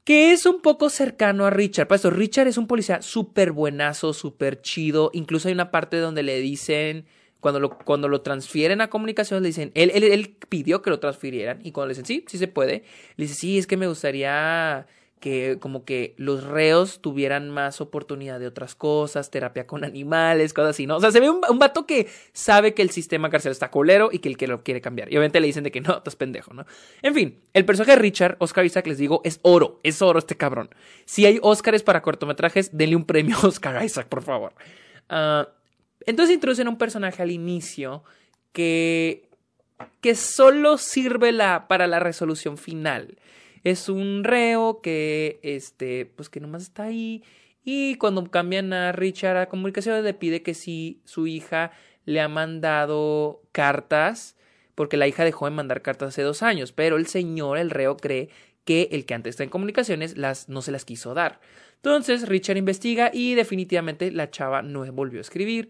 que 0.03 0.31
es 0.31 0.45
un 0.45 0.61
poco 0.61 0.89
cercano 0.89 1.45
a 1.45 1.49
Richard. 1.49 1.87
Para 1.87 1.97
eso, 1.97 2.09
Richard 2.09 2.47
es 2.47 2.57
un 2.57 2.67
policía 2.67 3.01
súper 3.01 3.51
buenazo, 3.51 4.13
súper 4.13 4.61
chido, 4.61 5.09
incluso 5.13 5.47
hay 5.47 5.53
una 5.53 5.71
parte 5.71 5.97
donde 5.97 6.23
le 6.23 6.39
dicen 6.39 7.05
cuando 7.45 7.59
lo, 7.59 7.77
cuando 7.77 8.07
lo 8.07 8.21
transfieren 8.21 8.81
a 8.81 8.89
comunicaciones, 8.89 9.43
le 9.43 9.49
dicen, 9.49 9.71
él, 9.75 9.91
él, 9.91 10.35
pidió 10.49 10.81
que 10.81 10.89
lo 10.89 10.99
transfirieran 10.99 11.59
y 11.61 11.73
cuando 11.73 11.89
le 11.89 11.91
dicen, 11.91 12.07
sí, 12.07 12.25
sí 12.27 12.39
se 12.39 12.47
puede, 12.47 12.83
le 13.17 13.25
dice, 13.25 13.35
sí, 13.35 13.59
es 13.59 13.67
que 13.67 13.77
me 13.77 13.85
gustaría 13.85 14.87
que 15.19 15.59
como 15.59 15.85
que 15.85 16.15
los 16.17 16.43
reos 16.43 17.01
tuvieran 17.01 17.51
más 17.51 17.81
oportunidad 17.81 18.39
de 18.39 18.47
otras 18.47 18.73
cosas, 18.73 19.29
terapia 19.29 19.67
con 19.67 19.83
animales, 19.83 20.55
cosas 20.55 20.71
así, 20.71 20.87
¿no? 20.87 20.97
O 20.97 20.99
sea, 20.99 21.11
se 21.11 21.19
ve 21.19 21.29
un, 21.29 21.39
un 21.47 21.59
vato 21.59 21.85
que 21.85 22.07
sabe 22.33 22.73
que 22.73 22.81
el 22.81 22.89
sistema 22.89 23.29
carcel 23.29 23.51
está 23.51 23.69
colero 23.69 24.09
y 24.11 24.17
que 24.17 24.29
el 24.29 24.37
que 24.37 24.47
lo 24.47 24.63
quiere 24.63 24.81
cambiar. 24.81 25.09
Y 25.09 25.17
obviamente 25.17 25.39
le 25.39 25.45
dicen 25.45 25.63
de 25.63 25.69
que 25.69 25.81
no, 25.81 25.97
estás 25.97 26.15
pendejo, 26.15 26.51
¿no? 26.51 26.65
En 27.03 27.13
fin, 27.13 27.43
el 27.53 27.63
personaje 27.63 27.91
de 27.91 27.97
Richard, 27.97 28.37
Oscar 28.39 28.65
Isaac, 28.65 28.87
les 28.87 28.97
digo, 28.97 29.21
es 29.23 29.39
oro, 29.43 29.79
es 29.83 30.01
oro 30.01 30.17
este 30.17 30.35
cabrón. 30.35 30.71
Si 31.05 31.27
hay 31.27 31.37
Oscars 31.43 31.83
para 31.83 32.01
cortometrajes, 32.01 32.75
denle 32.75 32.95
un 32.95 33.05
premio 33.05 33.37
a 33.37 33.45
Oscar 33.45 33.85
Isaac, 33.85 34.07
por 34.07 34.23
favor. 34.23 34.53
Ah, 35.09 35.47
entonces 36.05 36.35
introducen 36.35 36.67
un 36.67 36.77
personaje 36.77 37.21
al 37.21 37.31
inicio 37.31 38.03
que, 38.51 39.29
que 40.01 40.15
solo 40.15 40.77
sirve 40.77 41.31
la, 41.31 41.67
para 41.67 41.87
la 41.87 41.99
resolución 41.99 42.57
final. 42.57 43.17
Es 43.63 43.89
un 43.89 44.23
reo 44.23 44.79
que, 44.81 45.39
este, 45.41 46.05
pues 46.05 46.29
que 46.29 46.39
nomás 46.39 46.63
está 46.63 46.83
ahí. 46.83 47.23
Y 47.63 47.95
cuando 47.95 48.23
cambian 48.29 48.71
a 48.73 48.91
Richard 48.91 49.37
a 49.37 49.49
comunicaciones, 49.49 50.03
le 50.03 50.13
pide 50.13 50.43
que 50.43 50.53
si 50.53 51.01
su 51.03 51.25
hija 51.25 51.71
le 52.05 52.21
ha 52.21 52.27
mandado 52.27 53.41
cartas, 53.51 54.35
porque 54.75 54.97
la 54.97 55.07
hija 55.07 55.23
dejó 55.23 55.45
de 55.45 55.51
mandar 55.51 55.81
cartas 55.81 56.09
hace 56.09 56.21
dos 56.21 56.43
años, 56.43 56.71
pero 56.71 56.97
el 56.97 57.07
señor, 57.07 57.57
el 57.57 57.71
reo, 57.71 57.97
cree 57.97 58.29
que 58.65 58.89
el 58.91 59.05
que 59.05 59.13
antes 59.13 59.31
está 59.31 59.43
en 59.43 59.49
comunicaciones 59.49 60.17
las, 60.17 60.49
no 60.49 60.61
se 60.61 60.71
las 60.71 60.85
quiso 60.85 61.13
dar. 61.13 61.39
Entonces 61.77 62.27
Richard 62.27 62.57
investiga 62.57 63.11
y 63.13 63.35
definitivamente 63.35 64.11
la 64.11 64.29
chava 64.29 64.61
no 64.61 64.91
volvió 64.91 65.19
a 65.19 65.21
escribir. 65.21 65.69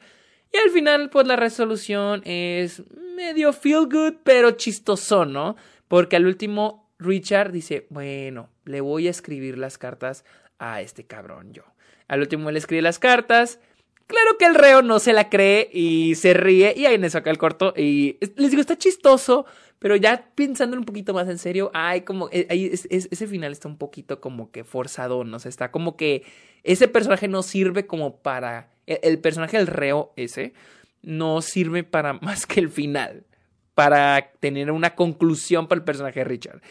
Y 0.56 0.58
al 0.58 0.70
final, 0.70 1.10
pues 1.10 1.28
la 1.28 1.36
resolución 1.36 2.22
es 2.24 2.82
medio 3.18 3.52
feel 3.52 3.90
good, 3.92 4.14
pero 4.24 4.52
chistoso, 4.52 5.26
¿no? 5.26 5.58
Porque 5.90 6.16
al 6.16 6.26
último 6.26 6.90
Richard 6.98 7.52
dice, 7.52 7.88
bueno, 7.90 8.50
le 8.64 8.80
voy 8.80 9.08
a 9.08 9.12
escribir 9.12 9.58
las 9.58 9.78
cartas 9.78 10.24
a 10.58 10.80
este 10.80 11.06
cabrón 11.06 11.52
yo. 11.52 11.64
Al 12.08 12.22
último 12.22 12.52
le 12.52 12.60
escribe 12.60 12.82
las 12.82 13.00
cartas. 13.00 13.60
Claro 14.08 14.38
que 14.38 14.46
el 14.46 14.56
reo 14.56 14.82
no 14.82 15.00
se 15.00 15.12
la 15.12 15.30
cree 15.30 15.70
y 15.74 16.16
se 16.16 16.34
ríe 16.34 16.74
y 16.78 16.86
ahí 16.86 16.98
me 17.00 17.10
saca 17.10 17.32
el 17.32 17.38
corto 17.38 17.74
y 17.76 18.18
les 18.38 18.52
digo, 18.52 18.62
está 18.62 18.78
chistoso, 18.78 19.46
pero 19.80 19.98
ya 19.98 20.30
pensando 20.36 20.78
un 20.78 20.86
poquito 20.86 21.14
más 21.14 21.28
en 21.28 21.38
serio, 21.38 21.70
ay, 21.74 22.02
como, 22.02 22.30
eh, 22.32 22.48
ahí 22.50 22.68
ese 22.72 23.28
final 23.28 23.52
está 23.52 23.68
un 23.68 23.78
poquito 23.78 24.22
como 24.22 24.52
que 24.52 24.64
forzado, 24.64 25.26
¿no? 25.26 25.38
sé, 25.40 25.50
está 25.50 25.70
como 25.72 25.98
que 25.98 26.24
ese 26.64 26.88
personaje 26.88 27.28
no 27.28 27.44
sirve 27.44 27.88
como 27.88 28.22
para, 28.22 28.70
el, 28.88 29.20
personaje 29.20 29.58
del 29.58 29.68
reo 29.68 30.14
ese 30.16 30.54
no 31.02 31.42
sirve 31.42 31.84
para 31.84 32.14
más 32.22 32.46
que 32.46 32.60
el 32.60 32.70
final 32.70 33.26
para 33.74 34.32
tener 34.40 34.72
una 34.72 34.96
conclusión 34.96 35.68
para 35.68 35.80
el 35.80 35.86
personaje 35.86 36.22
de 36.22 36.24
Richard. 36.24 36.62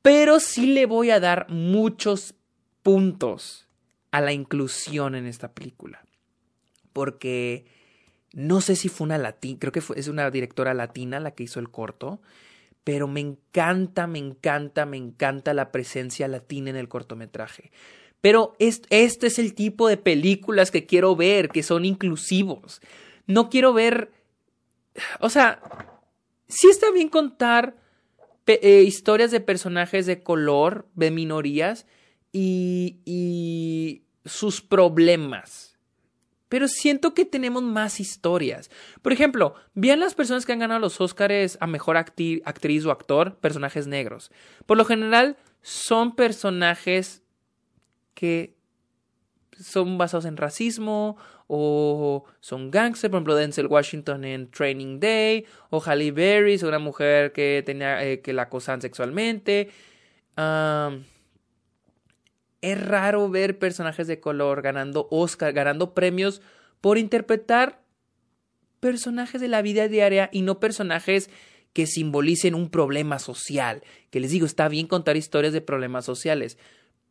Pero 0.00 0.40
sí 0.40 0.66
le 0.66 0.86
voy 0.86 1.10
a 1.10 1.20
dar 1.20 1.48
muchos 1.48 2.34
puntos 2.82 3.68
a 4.10 4.20
la 4.20 4.32
inclusión 4.32 5.14
en 5.14 5.26
esta 5.26 5.52
película. 5.52 6.04
Porque 6.92 7.66
no 8.32 8.60
sé 8.60 8.76
si 8.76 8.88
fue 8.88 9.06
una 9.06 9.18
latina, 9.18 9.58
creo 9.60 9.72
que 9.72 9.80
fue, 9.80 9.98
es 9.98 10.08
una 10.08 10.30
directora 10.30 10.74
latina 10.74 11.20
la 11.20 11.32
que 11.32 11.44
hizo 11.44 11.60
el 11.60 11.70
corto, 11.70 12.20
pero 12.84 13.06
me 13.06 13.20
encanta, 13.20 14.06
me 14.06 14.18
encanta, 14.18 14.86
me 14.86 14.96
encanta 14.96 15.54
la 15.54 15.70
presencia 15.70 16.28
latina 16.28 16.70
en 16.70 16.76
el 16.76 16.88
cortometraje. 16.88 17.70
Pero 18.22 18.56
este 18.58 19.26
es 19.26 19.38
el 19.38 19.54
tipo 19.54 19.86
de 19.88 19.98
películas 19.98 20.70
que 20.70 20.86
quiero 20.86 21.14
ver, 21.14 21.50
que 21.50 21.62
son 21.62 21.84
inclusivos. 21.84 22.80
No 23.26 23.50
quiero 23.50 23.74
ver 23.74 24.10
o 25.20 25.30
sea, 25.30 25.60
sí 26.48 26.68
está 26.68 26.90
bien 26.90 27.08
contar 27.08 27.76
eh, 28.46 28.82
historias 28.82 29.30
de 29.30 29.40
personajes 29.40 30.06
de 30.06 30.22
color, 30.22 30.86
de 30.94 31.10
minorías 31.10 31.86
y, 32.32 32.98
y 33.04 34.02
sus 34.24 34.60
problemas. 34.60 35.78
Pero 36.48 36.68
siento 36.68 37.14
que 37.14 37.24
tenemos 37.24 37.62
más 37.62 37.98
historias. 37.98 38.70
Por 39.00 39.12
ejemplo, 39.12 39.54
vean 39.74 40.00
las 40.00 40.14
personas 40.14 40.44
que 40.44 40.52
han 40.52 40.58
ganado 40.58 40.80
los 40.80 41.00
Oscars 41.00 41.56
a 41.60 41.66
mejor 41.66 41.96
actriz 41.96 42.84
o 42.84 42.90
actor, 42.90 43.36
personajes 43.36 43.86
negros. 43.86 44.30
Por 44.66 44.76
lo 44.76 44.84
general, 44.84 45.38
son 45.62 46.14
personajes 46.14 47.22
que 48.14 48.54
son 49.58 49.98
basados 49.98 50.24
en 50.24 50.36
racismo 50.36 51.16
o 51.46 52.24
son 52.40 52.70
gangsters, 52.70 53.10
por 53.10 53.18
ejemplo 53.18 53.34
Denzel 53.34 53.66
Washington 53.66 54.24
en 54.24 54.50
Training 54.50 55.00
Day 55.00 55.44
o 55.70 55.80
Halle 55.80 56.10
Berry, 56.10 56.58
una 56.62 56.78
mujer 56.78 57.32
que 57.32 57.62
tenía 57.64 58.04
eh, 58.04 58.20
que 58.20 58.32
la 58.32 58.42
acosan 58.42 58.80
sexualmente. 58.80 59.68
es 62.60 62.86
raro 62.86 63.28
ver 63.28 63.58
personajes 63.58 64.06
de 64.06 64.20
color 64.20 64.62
ganando 64.62 65.08
Oscar, 65.10 65.52
ganando 65.52 65.94
premios 65.94 66.40
por 66.80 66.98
interpretar 66.98 67.82
personajes 68.80 69.40
de 69.40 69.48
la 69.48 69.62
vida 69.62 69.88
diaria 69.88 70.28
y 70.32 70.42
no 70.42 70.58
personajes 70.58 71.30
que 71.72 71.86
simbolicen 71.86 72.54
un 72.54 72.68
problema 72.68 73.18
social. 73.18 73.82
Que 74.10 74.20
les 74.20 74.30
digo, 74.30 74.46
está 74.46 74.68
bien 74.68 74.86
contar 74.86 75.16
historias 75.16 75.52
de 75.52 75.60
problemas 75.60 76.04
sociales. 76.04 76.58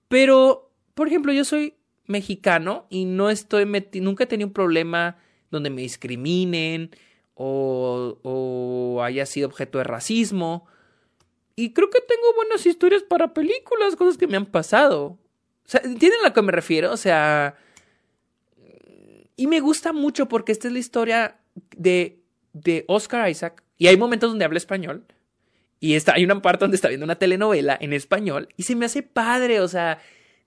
Pero, 0.07 0.70
por 0.93 1.07
ejemplo, 1.07 1.31
yo 1.33 1.45
soy 1.45 1.75
mexicano 2.07 2.87
y 2.89 3.05
no 3.05 3.29
estoy 3.29 3.65
nunca 4.01 4.23
he 4.23 4.27
tenido 4.27 4.47
un 4.47 4.53
problema 4.53 5.17
donde 5.49 5.69
me 5.69 5.81
discriminen 5.81 6.91
o, 7.33 8.17
o 8.23 9.03
haya 9.03 9.25
sido 9.25 9.47
objeto 9.47 9.77
de 9.77 9.83
racismo. 9.83 10.67
Y 11.55 11.73
creo 11.73 11.89
que 11.89 12.01
tengo 12.01 12.33
buenas 12.35 12.65
historias 12.65 13.03
para 13.03 13.33
películas, 13.33 13.95
cosas 13.95 14.17
que 14.17 14.27
me 14.27 14.37
han 14.37 14.45
pasado. 14.45 15.19
O 15.65 15.69
sea, 15.69 15.81
¿entienden 15.83 16.21
a 16.21 16.29
lo 16.29 16.33
que 16.33 16.41
me 16.41 16.51
refiero? 16.51 16.91
O 16.91 16.97
sea... 16.97 17.55
Y 19.35 19.47
me 19.47 19.59
gusta 19.59 19.91
mucho 19.91 20.27
porque 20.27 20.51
esta 20.51 20.67
es 20.67 20.73
la 20.73 20.79
historia 20.79 21.39
de, 21.75 22.19
de 22.53 22.85
Oscar 22.87 23.29
Isaac. 23.29 23.63
Y 23.77 23.87
hay 23.87 23.97
momentos 23.97 24.29
donde 24.29 24.45
habla 24.45 24.57
español. 24.57 25.05
Y 25.79 25.95
está, 25.95 26.13
hay 26.13 26.23
una 26.23 26.39
parte 26.43 26.63
donde 26.63 26.75
está 26.75 26.89
viendo 26.89 27.05
una 27.05 27.17
telenovela 27.17 27.75
en 27.81 27.93
español. 27.93 28.49
Y 28.55 28.63
se 28.63 28.75
me 28.75 28.85
hace 28.85 29.01
padre, 29.01 29.59
o 29.59 29.67
sea, 29.67 29.99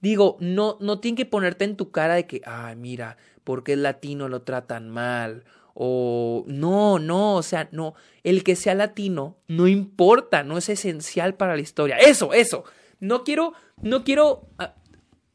Digo, 0.04 0.36
no, 0.38 0.76
no 0.80 1.00
tienen 1.00 1.16
que 1.16 1.24
ponerte 1.24 1.64
en 1.64 1.78
tu 1.78 1.90
cara 1.90 2.16
de 2.16 2.26
que, 2.26 2.42
ay, 2.44 2.76
mira, 2.76 3.16
porque 3.42 3.72
el 3.72 3.82
latino 3.82 4.28
lo 4.28 4.42
tratan 4.42 4.90
mal. 4.90 5.44
O 5.72 6.44
no, 6.46 6.98
no, 6.98 7.36
o 7.36 7.42
sea, 7.42 7.70
no. 7.72 7.94
El 8.22 8.44
que 8.44 8.54
sea 8.54 8.74
latino 8.74 9.38
no 9.48 9.66
importa, 9.66 10.42
no 10.42 10.58
es 10.58 10.68
esencial 10.68 11.36
para 11.36 11.56
la 11.56 11.62
historia. 11.62 11.96
Eso, 11.96 12.34
eso. 12.34 12.64
No 13.00 13.24
quiero, 13.24 13.54
no 13.80 14.04
quiero, 14.04 14.46
ah, 14.58 14.74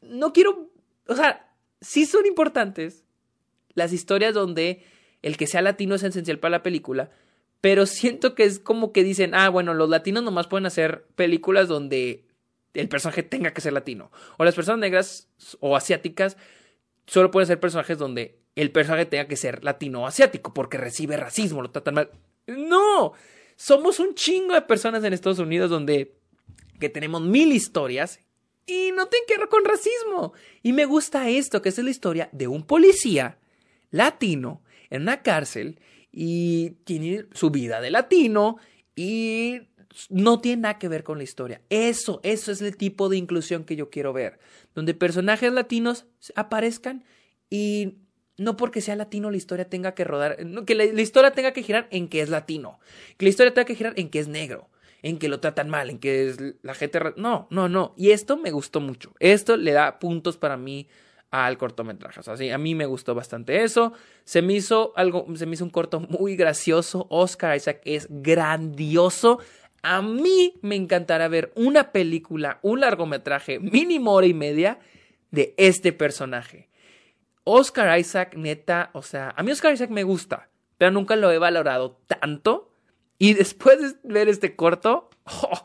no 0.02 0.32
quiero, 0.32 0.70
o 1.08 1.16
sea, 1.16 1.50
sí 1.80 2.06
son 2.06 2.24
importantes 2.24 3.02
las 3.74 3.92
historias 3.92 4.34
donde 4.34 4.84
el 5.22 5.36
que 5.36 5.48
sea 5.48 5.62
latino 5.62 5.96
es 5.96 6.04
esencial 6.04 6.38
para 6.38 6.58
la 6.58 6.62
película, 6.62 7.10
pero 7.60 7.86
siento 7.86 8.36
que 8.36 8.44
es 8.44 8.60
como 8.60 8.92
que 8.92 9.02
dicen, 9.02 9.34
ah, 9.34 9.48
bueno, 9.48 9.74
los 9.74 9.90
latinos 9.90 10.22
nomás 10.22 10.46
pueden 10.46 10.66
hacer 10.66 11.06
películas 11.16 11.66
donde 11.66 12.29
el 12.74 12.88
personaje 12.88 13.22
tenga 13.22 13.52
que 13.52 13.60
ser 13.60 13.72
latino. 13.72 14.10
O 14.38 14.44
las 14.44 14.54
personas 14.54 14.80
negras 14.80 15.28
o 15.60 15.76
asiáticas 15.76 16.36
solo 17.06 17.30
pueden 17.30 17.46
ser 17.46 17.60
personajes 17.60 17.98
donde 17.98 18.38
el 18.54 18.70
personaje 18.70 19.06
tenga 19.06 19.26
que 19.26 19.36
ser 19.36 19.64
latino 19.64 20.02
o 20.02 20.06
asiático 20.06 20.54
porque 20.54 20.78
recibe 20.78 21.16
racismo, 21.16 21.62
lo 21.62 21.70
tratan 21.70 21.94
mal. 21.94 22.10
No, 22.46 23.12
somos 23.56 24.00
un 24.00 24.14
chingo 24.14 24.54
de 24.54 24.62
personas 24.62 25.04
en 25.04 25.12
Estados 25.12 25.38
Unidos 25.38 25.70
donde 25.70 26.14
que 26.78 26.88
tenemos 26.88 27.20
mil 27.22 27.52
historias 27.52 28.20
y 28.66 28.90
no 28.94 29.06
tienen 29.06 29.26
que 29.26 29.38
ver 29.38 29.48
con 29.48 29.64
racismo. 29.64 30.32
Y 30.62 30.72
me 30.72 30.84
gusta 30.84 31.28
esto, 31.28 31.62
que 31.62 31.68
es 31.68 31.78
la 31.78 31.90
historia 31.90 32.28
de 32.32 32.48
un 32.48 32.64
policía 32.64 33.38
latino 33.90 34.62
en 34.88 35.02
una 35.02 35.22
cárcel 35.22 35.80
y 36.12 36.70
tiene 36.84 37.26
su 37.32 37.50
vida 37.50 37.80
de 37.80 37.90
latino 37.90 38.56
y 38.96 39.60
no 40.08 40.40
tiene 40.40 40.62
nada 40.62 40.78
que 40.78 40.88
ver 40.88 41.04
con 41.04 41.18
la 41.18 41.24
historia. 41.24 41.60
Eso, 41.68 42.20
eso 42.22 42.52
es 42.52 42.62
el 42.62 42.76
tipo 42.76 43.08
de 43.08 43.16
inclusión 43.16 43.64
que 43.64 43.76
yo 43.76 43.90
quiero 43.90 44.12
ver, 44.12 44.38
donde 44.74 44.94
personajes 44.94 45.52
latinos 45.52 46.06
aparezcan 46.36 47.04
y 47.48 47.98
no 48.36 48.56
porque 48.56 48.80
sea 48.80 48.96
latino 48.96 49.30
la 49.30 49.36
historia 49.36 49.68
tenga 49.68 49.94
que 49.94 50.04
rodar, 50.04 50.38
que 50.64 50.74
la, 50.74 50.84
historia 50.84 51.32
tenga 51.32 51.52
que 51.52 51.62
girar 51.62 51.88
en 51.90 52.08
que 52.08 52.22
es 52.22 52.30
latino, 52.30 52.78
que 53.16 53.26
la 53.26 53.30
historia 53.30 53.52
tenga 53.52 53.66
que 53.66 53.74
girar 53.74 53.92
en 53.96 54.08
que 54.08 54.18
es 54.18 54.28
negro, 54.28 54.70
en 55.02 55.18
que 55.18 55.28
lo 55.28 55.40
tratan 55.40 55.68
mal, 55.68 55.90
en 55.90 55.98
que 55.98 56.28
es 56.28 56.38
la 56.62 56.74
gente... 56.74 57.00
No, 57.16 57.48
no, 57.50 57.68
no. 57.68 57.94
Y 57.96 58.10
esto 58.10 58.36
me 58.36 58.50
gustó 58.50 58.80
mucho. 58.80 59.14
Esto 59.18 59.56
le 59.56 59.72
da 59.72 59.98
puntos 59.98 60.36
para 60.36 60.56
mí 60.56 60.88
al 61.30 61.58
cortometraje. 61.58 62.20
O 62.20 62.22
sea, 62.22 62.36
sí, 62.36 62.50
a 62.50 62.58
mí 62.58 62.74
me 62.74 62.86
gustó 62.86 63.14
bastante 63.14 63.62
eso. 63.62 63.92
Se 64.24 64.42
me 64.42 64.54
hizo 64.54 64.92
algo, 64.96 65.26
se 65.36 65.46
me 65.46 65.54
hizo 65.54 65.64
un 65.64 65.70
corto 65.70 66.00
muy 66.00 66.36
gracioso. 66.36 67.06
Oscar 67.08 67.56
Isaac 67.56 67.80
es 67.84 68.08
grandioso. 68.10 69.40
A 69.82 70.02
mí 70.02 70.58
me 70.62 70.76
encantará 70.76 71.28
ver 71.28 71.52
una 71.54 71.92
película, 71.92 72.58
un 72.62 72.80
largometraje, 72.80 73.58
mínimo 73.58 74.12
hora 74.12 74.26
y 74.26 74.34
media, 74.34 74.78
de 75.30 75.54
este 75.56 75.92
personaje. 75.92 76.68
Oscar 77.44 77.98
Isaac, 77.98 78.34
neta, 78.36 78.90
o 78.92 79.02
sea, 79.02 79.32
a 79.36 79.42
mí 79.42 79.50
Oscar 79.50 79.72
Isaac 79.72 79.90
me 79.90 80.02
gusta, 80.02 80.50
pero 80.78 80.90
nunca 80.90 81.16
lo 81.16 81.30
he 81.30 81.38
valorado 81.38 82.00
tanto. 82.06 82.74
Y 83.18 83.34
después 83.34 83.80
de 83.80 84.12
ver 84.12 84.28
este 84.28 84.56
corto, 84.56 85.10
oh, 85.24 85.64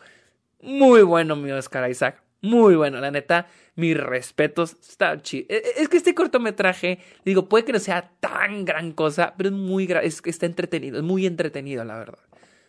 muy 0.62 1.04
bueno 1.04 1.36
mi 1.36 1.52
Oscar 1.52 1.90
Isaac, 1.90 2.22
Muy 2.42 2.76
bueno, 2.76 3.00
la 3.00 3.12
neta, 3.12 3.48
mis 3.76 3.98
respetos, 3.98 4.78
está 4.88 5.20
chido. 5.22 5.48
E, 5.50 5.56
e, 5.56 5.82
es 5.82 5.90
que 5.90 5.98
este 5.98 6.14
cortometraje, 6.14 7.00
digo, 7.24 7.50
puede 7.50 7.66
que 7.66 7.74
no 7.74 7.80
sea 7.80 8.12
tan 8.20 8.66
gran 8.66 8.92
cosa, 8.92 9.34
pero 9.36 9.50
es 9.50 9.56
muy, 9.56 9.86
es, 10.04 10.22
está 10.26 10.46
entretenido, 10.46 10.98
es 10.98 11.04
muy 11.04 11.26
entretenido, 11.26 11.84
la 11.84 11.98
verdad. 11.98 12.20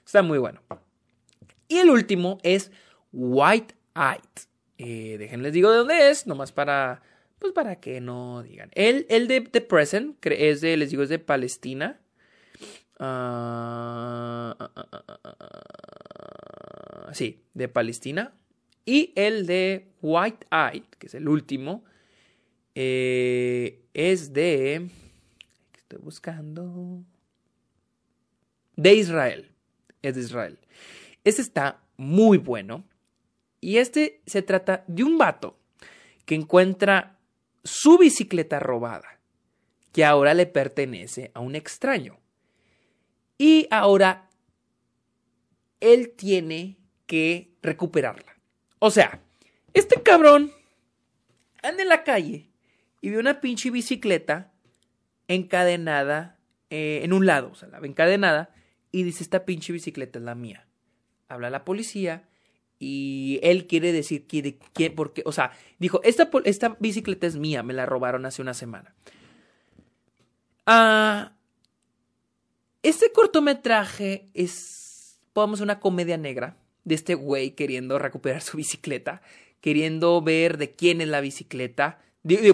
Está 0.05 0.23
muy 0.23 0.39
bueno. 0.39 0.63
Y 1.69 1.79
el 1.79 1.91
último 1.91 2.39
es 2.43 2.71
White 3.13 3.75
Eyed. 3.95 4.47
Eh, 4.79 5.17
déjenles 5.19 5.53
digo 5.53 5.71
de 5.71 5.79
dónde 5.79 6.11
es, 6.11 6.27
nomás 6.27 6.53
para, 6.53 7.03
pues 7.39 7.53
para 7.53 7.81
que 7.81 8.01
no 8.01 8.43
digan. 8.43 8.71
El, 8.75 9.07
el 9.09 9.27
de 9.27 9.41
The 9.41 9.61
Present 9.63 10.25
es 10.27 10.61
de, 10.61 10.77
les 10.77 10.91
digo, 10.91 11.03
es 11.03 11.09
de 11.09 11.19
Palestina. 11.19 12.01
Ah, 12.99 14.57
ah, 14.59 14.71
ah, 17.07 17.11
sí, 17.13 17.43
de 17.55 17.69
Palestina. 17.69 18.33
Y 18.85 19.13
el 19.17 19.47
de 19.47 19.89
White 20.01 20.47
Eye, 20.51 20.85
que 20.99 21.09
es 21.09 21.15
el 21.15 21.29
último, 21.29 21.85
eh, 22.75 23.83
es 23.95 24.33
de... 24.33 24.89
Estoy 25.77 25.99
buscando... 26.01 27.03
De 28.77 28.95
Israel. 28.95 29.51
Es 30.03 30.15
de 30.15 30.21
Israel. 30.21 30.59
Este 31.27 31.43
está 31.43 31.83
muy 31.97 32.39
bueno. 32.39 32.85
Y 33.61 33.79
este 33.79 34.23
se 34.27 34.43
trata 34.43 34.85
de 34.87 35.03
un 35.03 35.19
vato 35.19 35.59
que 36.25 36.37
encuentra 36.37 37.19
su 37.65 37.99
bicicleta 37.99 38.61
robada, 38.61 39.19
que 39.93 40.05
ahora 40.05 40.35
le 40.35 40.47
pertenece 40.47 41.33
a 41.35 41.41
un 41.41 41.57
extraño. 41.57 42.21
Y 43.39 43.67
ahora 43.73 44.31
él 45.81 46.12
tiene 46.17 46.79
que 47.07 47.51
recuperarla. 47.61 48.37
O 48.79 48.93
sea, 48.93 49.21
este 49.75 50.01
cabrón 50.03 50.53
anda 51.61 51.83
en 51.83 51.89
la 51.89 52.05
calle 52.05 52.51
y 53.01 53.11
ve 53.11 53.19
una 53.19 53.41
pinche 53.41 53.73
bicicleta 53.73 54.53
encadenada 55.27 56.39
eh, 56.71 57.01
en 57.03 57.12
un 57.12 57.27
lado, 57.27 57.51
o 57.51 57.57
sea, 57.57 57.69
la 57.69 57.81
ve 57.81 57.89
encadenada 57.89 58.55
y 58.93 59.03
dice, 59.03 59.25
esta 59.25 59.45
pinche 59.45 59.73
bicicleta 59.73 60.21
es 60.21 60.25
la 60.25 60.37
mía. 60.37 60.66
Habla 61.29 61.51
la 61.51 61.65
policía 61.65 62.29
y 62.79 63.41
él 63.43 63.67
quiere 63.67 63.93
decir 63.93 64.27
quién, 64.27 64.95
porque, 64.95 65.23
o 65.25 65.33
sea, 65.33 65.53
dijo, 65.79 66.01
esta, 66.05 66.31
esta 66.45 66.77
bicicleta 66.79 67.27
es 67.27 67.37
mía, 67.37 67.62
me 67.62 67.73
la 67.73 67.87
robaron 67.87 68.27
hace 68.27 68.43
una 68.43 68.55
semana. 68.55 68.95
Ah, 70.67 71.33
este 72.83 73.12
cortometraje 73.12 74.29
es, 74.35 75.19
podemos 75.33 75.61
una 75.61 75.81
comedia 75.81 76.17
negra 76.17 76.57
de 76.85 76.95
este 76.95 77.15
güey 77.15 77.53
queriendo 77.53 77.99
recuperar 77.99 78.43
su 78.43 78.57
bicicleta, 78.57 79.23
queriendo 79.61 80.21
ver 80.23 80.59
de 80.59 80.73
quién 80.73 81.01
es 81.01 81.09
la 81.09 81.21
bicicleta, 81.21 81.99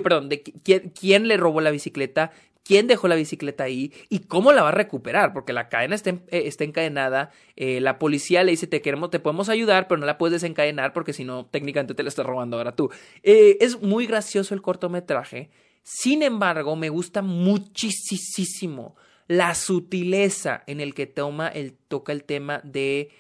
perdón, 0.03 0.29
de 0.29 0.43
quién, 0.43 0.91
quién, 0.91 1.29
le 1.29 1.37
robó 1.37 1.61
la 1.61 1.71
bicicleta, 1.71 2.33
quién 2.65 2.87
dejó 2.87 3.09
la 3.09 3.15
bicicleta 3.15 3.65
ahí 3.65 3.93
y 4.09 4.21
cómo 4.21 4.53
la 4.53 4.63
va 4.63 4.69
a 4.69 4.73
recuperar, 4.73 5.33
porque 5.33 5.53
la 5.53 5.69
cadena 5.69 5.95
está, 5.95 6.11
eh, 6.11 6.23
está 6.31 6.65
encadenada, 6.65 7.31
eh, 7.57 7.81
la 7.81 7.99
policía 7.99 8.45
le 8.45 8.53
dice 8.53 8.67
te 8.67 8.81
queremos, 8.81 9.11
te 9.11 9.21
podemos 9.21 9.49
ayudar, 9.49 9.89
pero 9.89 9.99
no 9.99 10.07
la 10.07 10.19
puedes 10.19 10.41
desencadenar 10.41 10.93
porque 10.93 11.13
si 11.13 11.25
no, 11.25 11.47
técnicamente 11.47 11.95
te 11.95 12.03
la 12.03 12.09
estás 12.09 12.27
robando 12.27 12.57
ahora 12.57 12.75
tú. 12.75 12.91
Eh, 13.23 13.59
es 13.61 13.81
muy 13.83 14.07
gracioso 14.07 14.55
el 14.55 14.63
cortometraje, 14.63 15.51
sin 15.83 16.23
embargo, 16.23 16.77
me 16.77 16.89
gusta 16.89 17.23
muchísimo 17.23 18.97
la 19.27 19.55
sutileza 19.55 20.63
en 20.67 20.81
el 20.81 20.95
que 20.95 21.07
toma 21.07 21.49
el, 21.49 21.75
toca 21.89 22.13
el 22.13 22.25
tema 22.25 22.61
de 22.65 23.11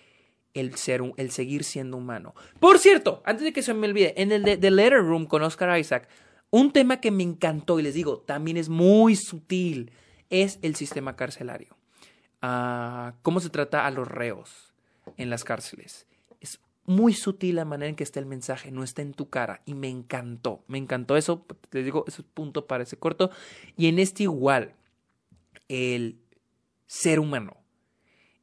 el, 0.55 0.75
ser, 0.77 1.03
el 1.17 1.31
seguir 1.31 1.65
siendo 1.65 1.97
humano. 1.97 2.35
Por 2.61 2.79
cierto, 2.79 3.23
antes 3.25 3.45
de 3.45 3.53
que 3.53 3.63
se 3.63 3.75
me 3.75 3.89
olvide, 3.89 4.21
en 4.21 4.33
el 4.33 4.43
de 4.43 4.57
The 4.57 4.71
Letter 4.71 5.01
Room 5.01 5.27
con 5.27 5.43
Oscar 5.43 5.79
Isaac, 5.79 6.09
un 6.53 6.71
tema 6.71 7.01
que 7.01 7.11
me 7.11 7.25
encantó 7.25 7.81
y 7.81 7.83
les 7.83 7.95
digo, 7.95 8.21
también 8.21 8.57
es 8.57 8.69
muy 8.69 9.17
sutil, 9.17 9.91
es 10.31 10.61
el 10.63 10.77
sistema 10.77 11.17
carcelario. 11.17 11.77
Ah, 12.41 13.15
cómo 13.23 13.41
se 13.41 13.51
trata 13.51 13.85
a 13.85 13.91
los 13.91 14.07
reos 14.07 14.73
en 15.17 15.31
las 15.31 15.43
cárceles. 15.43 16.07
Es 16.41 16.61
muy 16.85 17.15
sutil 17.15 17.57
la 17.57 17.65
manera 17.65 17.89
en 17.89 17.97
que 17.97 18.05
está 18.05 18.21
el 18.21 18.27
mensaje, 18.27 18.71
no 18.71 18.85
está 18.85 19.03
en 19.03 19.15
tu 19.15 19.29
cara 19.29 19.63
y 19.67 19.75
me 19.75 19.89
encantó, 19.89 20.63
me 20.69 20.79
encantó 20.79 21.17
eso, 21.17 21.45
les 21.73 21.85
digo, 21.85 22.05
es 22.07 22.21
un 22.21 22.27
punto 22.27 22.69
para 22.69 22.85
ese 22.85 22.97
corto. 22.97 23.33
Y 23.77 23.89
en 23.89 23.99
este 23.99 24.23
igual, 24.23 24.75
el 25.69 26.21
ser 26.87 27.19
humano 27.19 27.63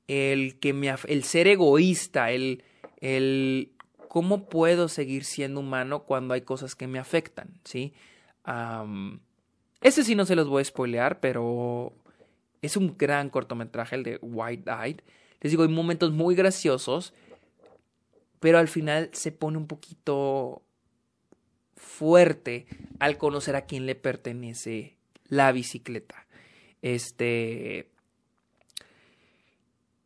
el 0.10 0.60
que 0.60 0.74
me 0.74 0.94
el 1.08 1.24
ser 1.24 1.48
egoísta, 1.48 2.32
el, 2.32 2.64
el 3.00 3.72
cómo 4.10 4.50
puedo 4.50 4.90
seguir 4.90 5.24
siendo 5.24 5.62
humano 5.62 6.04
cuando 6.04 6.34
hay 6.34 6.42
cosas 6.42 6.76
que 6.76 6.88
me 6.88 7.00
afectan, 7.00 7.62
¿sí? 7.64 7.94
ese 9.82 10.04
sí 10.04 10.16
no 10.16 10.26
se 10.26 10.36
los 10.36 10.48
voy 10.48 10.62
a 10.62 10.66
spoilear, 10.66 11.20
pero 11.20 11.94
es 12.64 12.76
un 12.76 12.98
gran 12.98 13.30
cortometraje 13.30 13.96
el 13.96 14.04
de 14.04 14.18
White 14.22 14.70
Eyed. 14.70 15.02
Les 15.42 15.52
digo, 15.52 15.62
hay 15.62 15.70
momentos 15.70 16.12
muy 16.12 16.34
graciosos, 16.34 17.14
pero 18.40 18.58
al 18.58 18.68
final 18.68 19.12
se 19.14 19.32
pone 19.32 19.58
un 19.58 19.68
poquito 19.68 20.64
fuerte 21.76 22.66
al 23.00 23.20
conocer 23.20 23.56
a 23.56 23.68
quién 23.68 23.86
le 23.86 23.94
pertenece 23.94 24.98
la 25.28 25.52
bicicleta. 25.52 26.26
Este, 26.82 27.92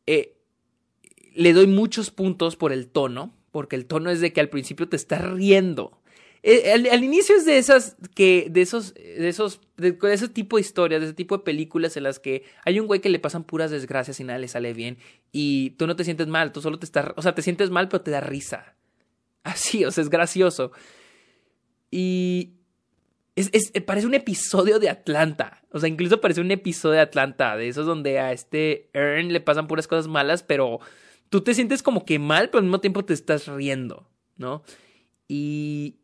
eh, 0.06 0.36
le 1.34 1.54
doy 1.54 1.68
muchos 1.68 2.12
puntos 2.12 2.58
por 2.58 2.74
el 2.74 2.90
tono, 2.90 3.34
porque 3.54 3.76
el 3.76 3.86
tono 3.86 4.10
es 4.10 4.20
de 4.20 4.34
que 4.34 4.42
al 4.42 4.50
principio 4.50 4.90
te 4.90 4.96
estás 4.96 5.22
riendo. 5.22 6.02
Eh, 6.42 6.74
al, 6.74 7.04
inicio 7.04 7.38
es 7.38 7.46
de 7.46 7.60
esas 7.60 7.96
que, 8.16 8.48
de 8.50 8.64
esos, 8.64 8.96
de 8.96 9.30
esos, 9.30 9.62
de, 9.78 9.96
ese 10.12 10.28
tipo 10.28 10.58
de 10.58 10.62
historias, 10.62 11.00
de 11.00 11.06
ese 11.06 11.16
tipo 11.16 11.38
de 11.38 11.44
películas 11.44 11.96
en 11.96 12.04
las 12.04 12.20
que 12.20 12.44
hay 12.66 12.80
un 12.80 12.88
güey 12.88 13.00
que 13.00 13.10
le 13.10 13.20
pasan 13.20 13.44
puras 13.44 13.70
desgracias 13.70 14.20
y 14.20 14.24
nada 14.24 14.40
le 14.40 14.48
sale 14.48 14.74
bien 14.74 14.98
y 15.32 15.70
tú 15.78 15.86
no 15.88 15.96
te 15.96 16.04
sientes 16.04 16.28
mal, 16.28 16.52
tú 16.52 16.62
solo 16.62 16.80
te 16.80 16.86
estás, 16.86 17.14
o 17.16 17.22
sea, 17.22 17.36
te 17.36 17.44
sientes 17.44 17.70
mal 17.70 17.88
pero 17.88 18.02
te 18.02 18.12
da 18.12 18.20
risa. 18.20 18.76
Así, 19.44 19.86
o 19.86 19.92
sea, 19.92 20.02
es 20.02 20.10
gracioso. 20.10 20.72
Y 21.92 22.56
es, 23.36 23.50
es, 23.54 23.72
parece 23.84 24.08
un 24.08 24.16
episodio 24.16 24.80
de 24.80 24.90
Atlanta. 24.90 25.62
O 25.70 25.80
sea, 25.80 25.88
incluso 25.88 26.20
parece 26.20 26.42
un 26.42 26.52
episodio 26.52 26.96
de 26.96 27.02
Atlanta, 27.02 27.56
de 27.56 27.68
esos 27.68 27.86
donde 27.86 28.20
a 28.20 28.32
este 28.32 28.90
Ern 28.94 29.32
le 29.32 29.42
pasan 29.42 29.68
puras 29.68 29.88
cosas 29.88 30.08
malas, 30.08 30.44
pero 30.44 30.80
tú 31.34 31.42
te 31.42 31.56
sientes 31.56 31.82
como 31.82 32.06
que 32.06 32.20
mal, 32.20 32.52
pero 32.52 32.60
al 32.60 32.66
mismo 32.66 32.80
tiempo 32.80 33.06
te 33.06 33.16
estás 33.16 33.48
riendo, 33.48 34.08
¿no? 34.38 34.62
Y 35.28 35.96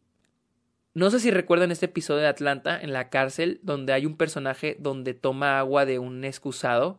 no 0.96 1.12
sé 1.12 1.20
si 1.20 1.30
recuerdan 1.30 1.70
este 1.70 1.86
episodio 1.86 2.22
de 2.22 2.28
Atlanta 2.28 2.82
en 2.82 2.94
la 2.94 3.12
cárcel, 3.12 3.60
donde 3.62 3.94
hay 3.94 4.08
un 4.08 4.18
personaje 4.18 4.76
donde 4.80 5.14
toma 5.14 5.60
agua 5.60 5.86
de 5.86 6.00
un 6.00 6.26
excusado 6.26 6.98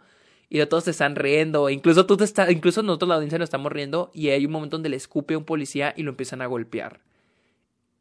y 0.49 0.65
todos 0.67 0.85
te 0.85 0.93
están 0.93 1.17
riendo, 1.17 1.69
incluso 1.71 2.07
tú 2.07 2.17
te 2.17 2.23
estás, 2.23 2.53
incluso 2.53 2.85
nosotros 2.85 3.09
la 3.09 3.17
audiencia 3.17 3.37
nos 3.37 3.49
estamos 3.49 3.73
riendo 3.73 4.13
y 4.15 4.29
hay 4.29 4.47
un 4.47 4.53
momento 4.53 4.77
donde 4.77 4.91
le 4.91 4.97
escupe 4.97 5.35
a 5.35 5.39
un 5.39 5.45
policía 5.45 5.93
y 5.97 6.05
lo 6.05 6.11
empiezan 6.11 6.41
a 6.41 6.47
golpear. 6.47 7.01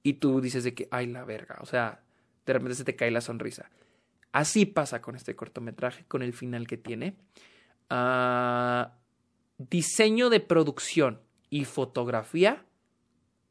Y 0.04 0.14
tú 0.14 0.42
dices 0.42 0.64
de 0.64 0.76
que, 0.76 0.88
ay 0.92 1.08
la 1.08 1.24
verga, 1.26 1.58
o 1.60 1.66
sea, 1.66 2.04
de 2.46 2.54
repente 2.54 2.76
se 2.76 2.84
te 2.84 2.96
cae 2.96 3.10
la 3.10 3.22
sonrisa. 3.22 3.72
Así 4.32 4.68
pasa 4.68 5.02
con 5.02 5.16
este 5.16 5.36
cortometraje, 5.36 6.06
con 6.08 6.22
el 6.22 6.34
final 6.34 6.68
que 6.68 6.78
tiene. 6.78 7.16
Ah, 7.90 8.94
diseño 9.60 10.30
de 10.30 10.40
producción 10.40 11.20
y 11.50 11.66
fotografía. 11.66 12.66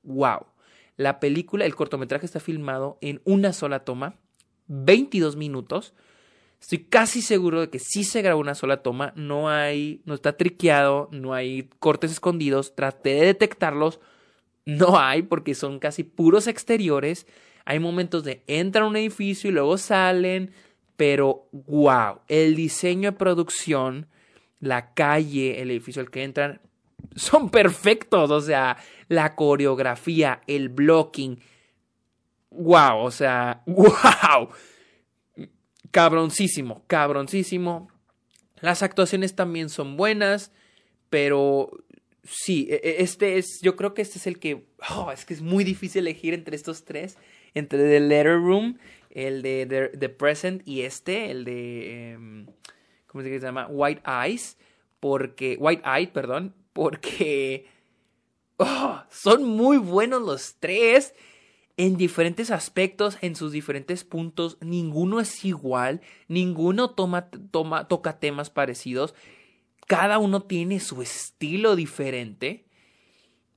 ¡Wow! 0.03 0.47
La 0.97 1.21
película, 1.21 1.65
el 1.65 1.77
cortometraje 1.77 2.27
está 2.27 2.41
filmado 2.41 2.99
en 3.01 3.21
una 3.25 3.53
sola 3.53 3.85
toma, 3.85 4.17
22 4.67 5.37
minutos. 5.37 5.95
Estoy 6.61 6.81
casi 6.81 7.23
seguro 7.23 7.61
de 7.61 7.71
que 7.71 7.79
sí 7.79 8.03
se 8.03 8.21
grabó 8.21 8.41
una 8.41 8.57
sola 8.57 8.83
toma. 8.83 9.13
No 9.15 9.49
hay, 9.49 10.03
no 10.07 10.15
está 10.15 10.37
triqueado, 10.37 11.09
no 11.13 11.35
hay 11.35 11.71
cortes 11.79 12.11
escondidos. 12.11 12.75
Traté 12.75 13.11
de 13.11 13.27
detectarlos. 13.27 14.01
No 14.65 14.99
hay 14.99 15.23
porque 15.23 15.55
son 15.55 15.79
casi 15.79 16.03
puros 16.03 16.49
exteriores. 16.49 17.27
Hay 17.65 17.79
momentos 17.79 18.25
de 18.25 18.43
entran 18.47 18.85
a 18.85 18.89
un 18.89 18.97
edificio 18.97 19.51
y 19.51 19.53
luego 19.53 19.79
salen, 19.79 20.53
pero 20.97 21.49
wow, 21.53 22.21
el 22.27 22.57
diseño 22.57 23.13
de 23.13 23.17
producción, 23.17 24.09
la 24.61 24.95
calle, 24.95 25.61
el 25.61 25.71
edificio 25.71 26.01
al 26.03 26.11
que 26.11 26.23
entran, 26.23 26.61
son 27.15 27.51
perfectos. 27.51 28.31
O 28.31 28.41
sea, 28.41 28.77
la 29.09 29.35
coreografía, 29.35 30.43
el 30.47 30.69
blocking. 30.69 31.41
Wow, 32.51 32.99
o 32.99 33.11
sea, 33.11 33.63
wow. 33.67 34.49
Cabroncísimo, 35.91 36.85
cabroncísimo. 36.87 37.89
Las 38.61 38.83
actuaciones 38.83 39.35
también 39.35 39.69
son 39.69 39.97
buenas, 39.97 40.53
pero 41.11 41.71
sí, 42.25 42.67
e, 42.69 42.81
e, 42.83 43.03
este 43.03 43.39
es, 43.39 43.61
yo 43.63 43.77
creo 43.77 43.95
que 43.95 44.03
este 44.03 44.19
es 44.19 44.27
el 44.27 44.39
que, 44.39 44.67
oh, 44.91 45.13
es 45.13 45.25
que 45.25 45.35
es 45.35 45.41
muy 45.41 45.63
difícil 45.63 46.01
elegir 46.01 46.35
entre 46.35 46.57
estos 46.57 46.85
tres 46.85 47.17
entre 47.55 47.79
The 47.79 48.01
Letter 48.01 48.37
Room, 48.37 48.79
el 49.11 49.43
de 49.43 49.91
The, 49.99 50.09
Present 50.09 50.67
y 50.67 50.83
este, 50.83 51.31
el 51.31 51.45
de, 51.45 52.13
em, 52.13 52.47
¿cómo 53.09 53.25
se 53.25 53.39
llama? 53.41 53.67
White 53.69 54.03
Eyes, 54.07 54.57
porque, 55.01 55.57
White 55.59 55.83
Eye, 55.85 56.07
perdón, 56.07 56.55
porque 56.73 57.67
oh, 58.59 59.03
son 59.11 59.45
muy 59.45 59.79
buenos 59.79 60.23
los 60.23 60.57
tres 60.61 61.15
en 61.77 61.97
diferentes 61.97 62.51
aspectos, 62.51 63.19
en 63.21 63.37
sus 63.37 63.53
diferentes 63.53 64.05
puntos. 64.05 64.59
Ninguno 64.61 65.21
es 65.21 65.45
igual, 65.45 66.01
ninguno 66.27 66.91
toma, 66.91 67.31
toma, 67.31 67.89
toca 67.89 68.19
temas 68.19 68.51
parecidos. 68.51 69.15
Cada 69.87 70.19
uno 70.19 70.43
tiene 70.43 70.81
su 70.81 71.03
estilo 71.03 71.77
diferente. 71.77 72.67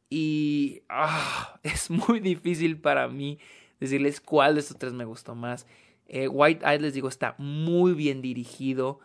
Y 0.10 0.84
ah, 0.88 1.60
es 1.64 1.90
muy 1.90 2.20
difícil 2.20 2.80
para 2.80 3.08
mí 3.08 3.40
decirles 3.80 4.22
cuál 4.22 4.54
de 4.54 4.62
estos 4.62 4.78
tres 4.78 4.94
me 4.94 5.06
gustó 5.06 5.34
más. 5.34 5.66
Eh, 6.08 6.28
White 6.28 6.64
Eye, 6.66 6.80
les 6.80 6.94
digo, 6.94 7.08
está 7.08 7.36
muy 7.40 7.94
bien 7.94 8.22
dirigido. 8.22 9.00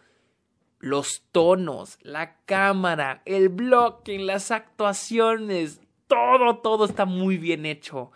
Los 0.79 1.23
tonos, 1.33 1.99
la 2.03 2.37
cámara, 2.45 3.23
el 3.25 3.49
blocking, 3.49 4.27
las 4.27 4.51
actuaciones, 4.51 5.81
todo, 6.07 6.59
todo 6.59 6.85
está 6.85 7.05
muy 7.05 7.39
bien 7.39 7.67
hecho 7.67 8.13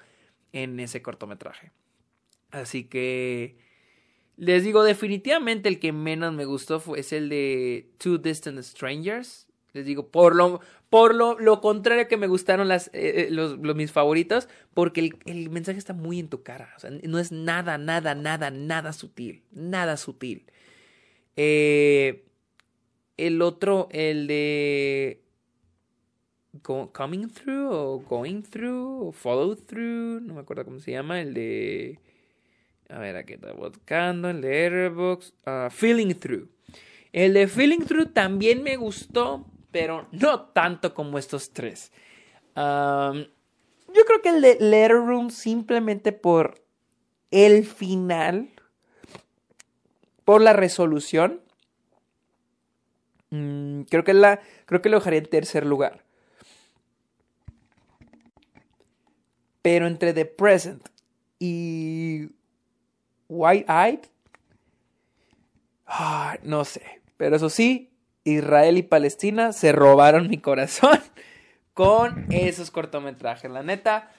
en 0.53 0.79
ese 0.81 1.03
cortometraje. 1.03 1.73
Así 2.51 2.85
que 2.85 3.57
les 4.37 4.65
digo, 4.65 4.83
definitivamente 4.85 5.69
el 5.69 5.79
que 5.79 5.93
menos 5.93 6.33
me 6.33 6.47
gustó 6.47 6.81
fue, 6.81 7.01
es 7.01 7.13
el 7.13 7.29
de 7.29 7.91
Two 7.99 8.17
Distant 8.17 8.59
Strangers. 8.63 9.47
Les 9.73 9.85
digo, 9.85 10.09
por 10.09 10.35
lo, 10.35 10.61
por 10.89 11.15
lo, 11.15 11.39
lo 11.39 11.61
contrario 11.61 12.09
que 12.09 12.17
me 12.17 12.27
gustaron 12.27 12.73
eh, 12.73 12.81
eh, 12.95 13.29
los, 13.31 13.59
mis 13.59 13.93
favoritos, 13.93 14.49
porque 14.75 15.01
el, 15.01 15.19
el, 15.27 15.51
mensaje 15.51 15.79
está 15.79 15.93
muy 15.93 16.19
en 16.19 16.29
tu 16.29 16.43
cara. 16.43 16.73
O 16.77 16.81
sea, 16.81 16.91
no 16.91 17.19
es 17.19 17.31
nada, 17.33 17.77
nada, 17.77 18.15
nada, 18.15 18.51
nada 18.51 18.93
sutil. 18.93 19.45
Nada 19.53 19.99
sutil. 19.99 20.47
Eh, 21.37 22.25
el 23.27 23.43
otro, 23.43 23.89
el 23.93 24.27
de 24.27 25.21
coming 26.93 27.29
through 27.29 27.71
o 27.71 27.99
going 28.01 28.43
through 28.43 29.09
o 29.09 29.13
follow 29.13 29.55
through, 29.55 30.21
no 30.21 30.35
me 30.35 30.41
acuerdo 30.41 30.65
cómo 30.65 30.81
se 30.81 30.93
llama, 30.93 31.21
el 31.21 31.35
de... 31.35 31.99
A 32.89 32.99
ver, 32.99 33.17
aquí 33.17 33.35
está 33.35 33.53
buscando, 33.53 34.31
el 34.31 34.41
de 34.41 34.65
Airbox, 34.65 35.33
uh, 35.47 35.71
feeling 35.71 36.15
through. 36.15 36.49
El 37.13 37.35
de 37.35 37.47
feeling 37.47 37.81
through 37.81 38.13
también 38.13 38.63
me 38.63 38.77
gustó, 38.77 39.47
pero 39.71 40.09
no 40.11 40.47
tanto 40.47 40.93
como 40.93 41.19
estos 41.19 41.51
tres. 41.53 41.93
Yo 42.57 44.05
creo 44.07 44.23
que 44.23 44.31
el 44.31 44.41
de 44.43 44.57
Letter 44.61 44.97
Room 44.97 45.31
simplemente 45.31 46.13
por 46.13 46.63
el 47.31 47.65
final, 47.65 48.51
por 50.25 50.41
la 50.43 50.53
resolución, 50.53 51.41
mm, 53.31 53.83
creo 53.83 54.05
que 54.05 54.15
la, 54.15 54.41
creo 54.67 54.83
que 54.83 54.89
lo 54.89 54.99
dejaría 54.99 55.19
en 55.19 55.27
tercer 55.27 55.67
lugar. 55.67 56.05
Pero 59.63 59.87
entre 59.87 60.13
The 60.13 60.25
Present 60.25 60.89
y 61.39 62.31
White 63.29 63.67
Eyed, 63.69 64.01
ah, 65.87 66.39
no 66.43 66.65
sé. 66.65 67.03
Pero 67.17 67.37
eso 67.37 67.51
sí, 67.51 67.91
Israel 68.25 68.79
y 68.79 68.83
Palestina 68.83 69.53
se 69.53 69.73
robaron 69.73 70.29
mi 70.29 70.39
corazón 70.39 70.99
con 71.75 72.27
esos 72.31 72.71
cortometrajes. 72.71 73.51
La 73.51 73.63
neta, 73.63 74.11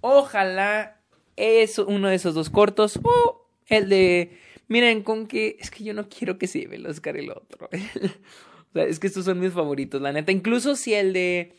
ojalá 0.00 0.96
es 1.36 1.78
uno 1.78 2.08
de 2.08 2.14
esos 2.14 2.34
dos 2.34 2.50
cortos 2.50 2.98
o 3.02 3.46
el 3.66 3.88
de... 3.88 4.38
Miren, 4.68 5.02
con 5.02 5.26
que 5.26 5.56
es 5.60 5.70
que 5.70 5.84
yo 5.84 5.94
no 5.94 6.08
quiero 6.08 6.38
que 6.38 6.48
se 6.48 6.60
lleve 6.60 6.76
el 6.76 6.86
Oscar 6.86 7.16
el 7.16 7.30
otro. 7.30 7.68
es 8.76 8.98
que 8.98 9.06
estos 9.06 9.24
son 9.24 9.40
mis 9.40 9.52
favoritos, 9.52 10.00
la 10.00 10.12
neta. 10.12 10.32
Incluso 10.32 10.76
si 10.76 10.94
el 10.94 11.12
de... 11.12 11.54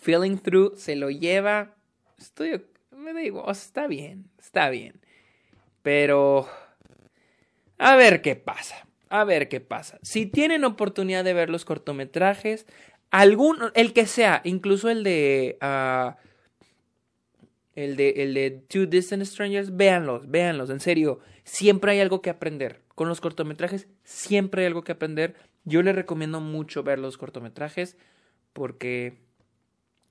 Feeling 0.00 0.38
Through 0.38 0.76
se 0.76 0.96
lo 0.96 1.10
lleva. 1.10 1.74
Estoy. 2.18 2.64
Me 2.96 3.12
digo, 3.14 3.50
está 3.50 3.86
bien, 3.86 4.30
está 4.38 4.70
bien. 4.70 5.00
Pero. 5.82 6.48
A 7.78 7.96
ver 7.96 8.22
qué 8.22 8.36
pasa. 8.36 8.86
A 9.08 9.24
ver 9.24 9.48
qué 9.48 9.60
pasa. 9.60 9.98
Si 10.02 10.26
tienen 10.26 10.64
oportunidad 10.64 11.24
de 11.24 11.32
ver 11.32 11.48
los 11.48 11.64
cortometrajes, 11.64 12.66
algún, 13.10 13.58
el 13.74 13.92
que 13.92 14.06
sea, 14.06 14.42
incluso 14.44 14.90
el 14.90 15.02
de, 15.02 15.56
ah, 15.60 16.18
el 17.74 17.96
de, 17.96 18.10
el 18.18 18.34
de 18.34 18.50
Two 18.50 18.86
Distant 18.86 19.24
Strangers, 19.24 19.74
véanlos, 19.76 20.28
véanlos, 20.28 20.68
en 20.70 20.80
serio. 20.80 21.20
Siempre 21.44 21.92
hay 21.92 22.00
algo 22.00 22.20
que 22.20 22.30
aprender. 22.30 22.82
Con 22.98 23.08
los 23.08 23.20
cortometrajes 23.20 23.86
siempre 24.02 24.62
hay 24.62 24.66
algo 24.66 24.82
que 24.82 24.90
aprender. 24.90 25.36
Yo 25.62 25.82
les 25.82 25.94
recomiendo 25.94 26.40
mucho 26.40 26.82
ver 26.82 26.98
los 26.98 27.16
cortometrajes 27.16 27.96
porque 28.52 29.20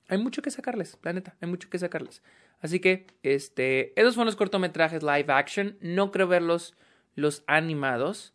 hay 0.08 0.16
mucho 0.16 0.40
que 0.40 0.50
sacarles, 0.50 0.96
planeta, 0.96 1.36
hay 1.42 1.50
mucho 1.50 1.68
que 1.68 1.78
sacarles. 1.78 2.22
Así 2.60 2.80
que, 2.80 3.06
este, 3.22 3.92
esos 4.00 4.14
fueron 4.14 4.28
los 4.28 4.36
cortometrajes 4.36 5.02
live 5.02 5.26
action. 5.28 5.76
No 5.82 6.10
creo 6.10 6.28
verlos 6.28 6.76
los 7.14 7.44
animados, 7.46 8.32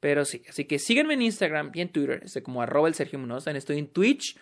pero 0.00 0.24
sí. 0.24 0.42
Así 0.48 0.64
que 0.64 0.78
síganme 0.78 1.12
en 1.12 1.20
Instagram 1.20 1.70
y 1.74 1.82
en 1.82 1.90
Twitter, 1.90 2.22
este, 2.24 2.42
como 2.42 2.62
arroba 2.62 2.88
el 2.88 2.94
Sergio 2.94 3.18
Munoz. 3.18 3.46
Estoy 3.46 3.78
en 3.78 3.88
Twitch 3.88 4.38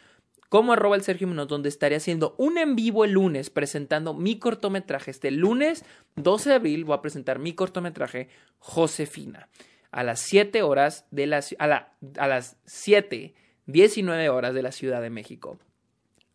como 0.51 0.74
arroba 0.74 0.96
el 0.96 1.03
Sergio 1.03 1.28
Munoz, 1.28 1.48
donde 1.48 1.70
estaré 1.70 1.96
haciendo 1.96 2.34
un 2.36 2.59
en 2.59 2.76
vivo 2.76 3.07
el 3.07 3.12
lunes 3.12 3.48
presentando 3.48 4.12
mi 4.12 4.38
cortometraje. 4.38 5.11
Este 5.11 5.30
lunes 5.30 5.84
12 6.16 6.51
de 6.51 6.55
abril 6.57 6.84
voy 6.84 6.96
a 6.96 7.01
presentar 7.01 7.38
mi 7.38 7.55
cortometraje 7.55 8.28
Josefina 8.59 9.48
a 9.92 10.05
las 10.05 10.20
7 10.20 10.62
horas 10.62 11.07
de 11.11 11.26
la 11.26 11.40
a, 11.59 11.92
a 12.18 12.28
las 12.28 12.57
7 12.66 13.34
19 13.66 14.28
horas 14.28 14.53
de 14.53 14.62
la 14.62 14.72
Ciudad 14.72 15.01
de 15.01 15.11
México. 15.11 15.59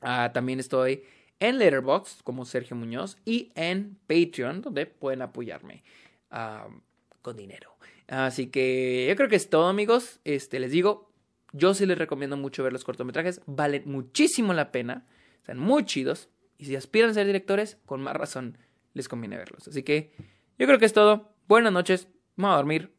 Ah, 0.02 0.32
también 0.34 0.60
estoy 0.60 1.04
en 1.40 1.58
Letterboxd 1.58 2.22
como 2.22 2.46
Sergio 2.46 2.78
Muñoz 2.78 3.18
y 3.26 3.52
en 3.56 3.98
Patreon 4.08 4.62
donde 4.62 4.86
pueden 4.86 5.22
apoyarme 5.22 5.84
ah, 6.32 6.68
con 7.22 7.36
dinero. 7.36 7.76
Así 8.08 8.48
que 8.48 9.08
yo 9.10 9.16
creo 9.16 9.30
que 9.30 9.36
es 9.36 9.50
todo 9.50 9.68
amigos. 9.68 10.20
Este, 10.24 10.60
les 10.60 10.72
digo, 10.72 11.12
yo 11.56 11.74
sí 11.74 11.86
les 11.86 11.98
recomiendo 11.98 12.36
mucho 12.36 12.64
ver 12.64 12.74
los 12.74 12.84
cortometrajes. 12.84 13.42
Valen 13.46 13.84
muchísimo 13.86 14.54
la 14.54 14.72
pena. 14.72 15.06
Están 15.38 15.58
muy 15.58 15.86
chidos. 15.86 16.30
Y 16.58 16.66
si 16.66 16.76
aspiran 16.76 17.12
a 17.12 17.14
ser 17.14 17.26
directores, 17.26 17.78
con 17.86 18.02
más 18.02 18.16
razón 18.16 18.58
les 18.94 19.08
conviene 19.08 19.38
verlos. 19.38 19.68
Así 19.68 19.84
que 19.84 20.12
yo 20.58 20.68
creo 20.68 20.80
que 20.80 20.86
es 20.86 20.94
todo. 20.94 21.34
Buenas 21.48 21.72
noches. 21.72 22.08
Vamos 22.36 22.54
a 22.54 22.58
dormir. 22.58 22.95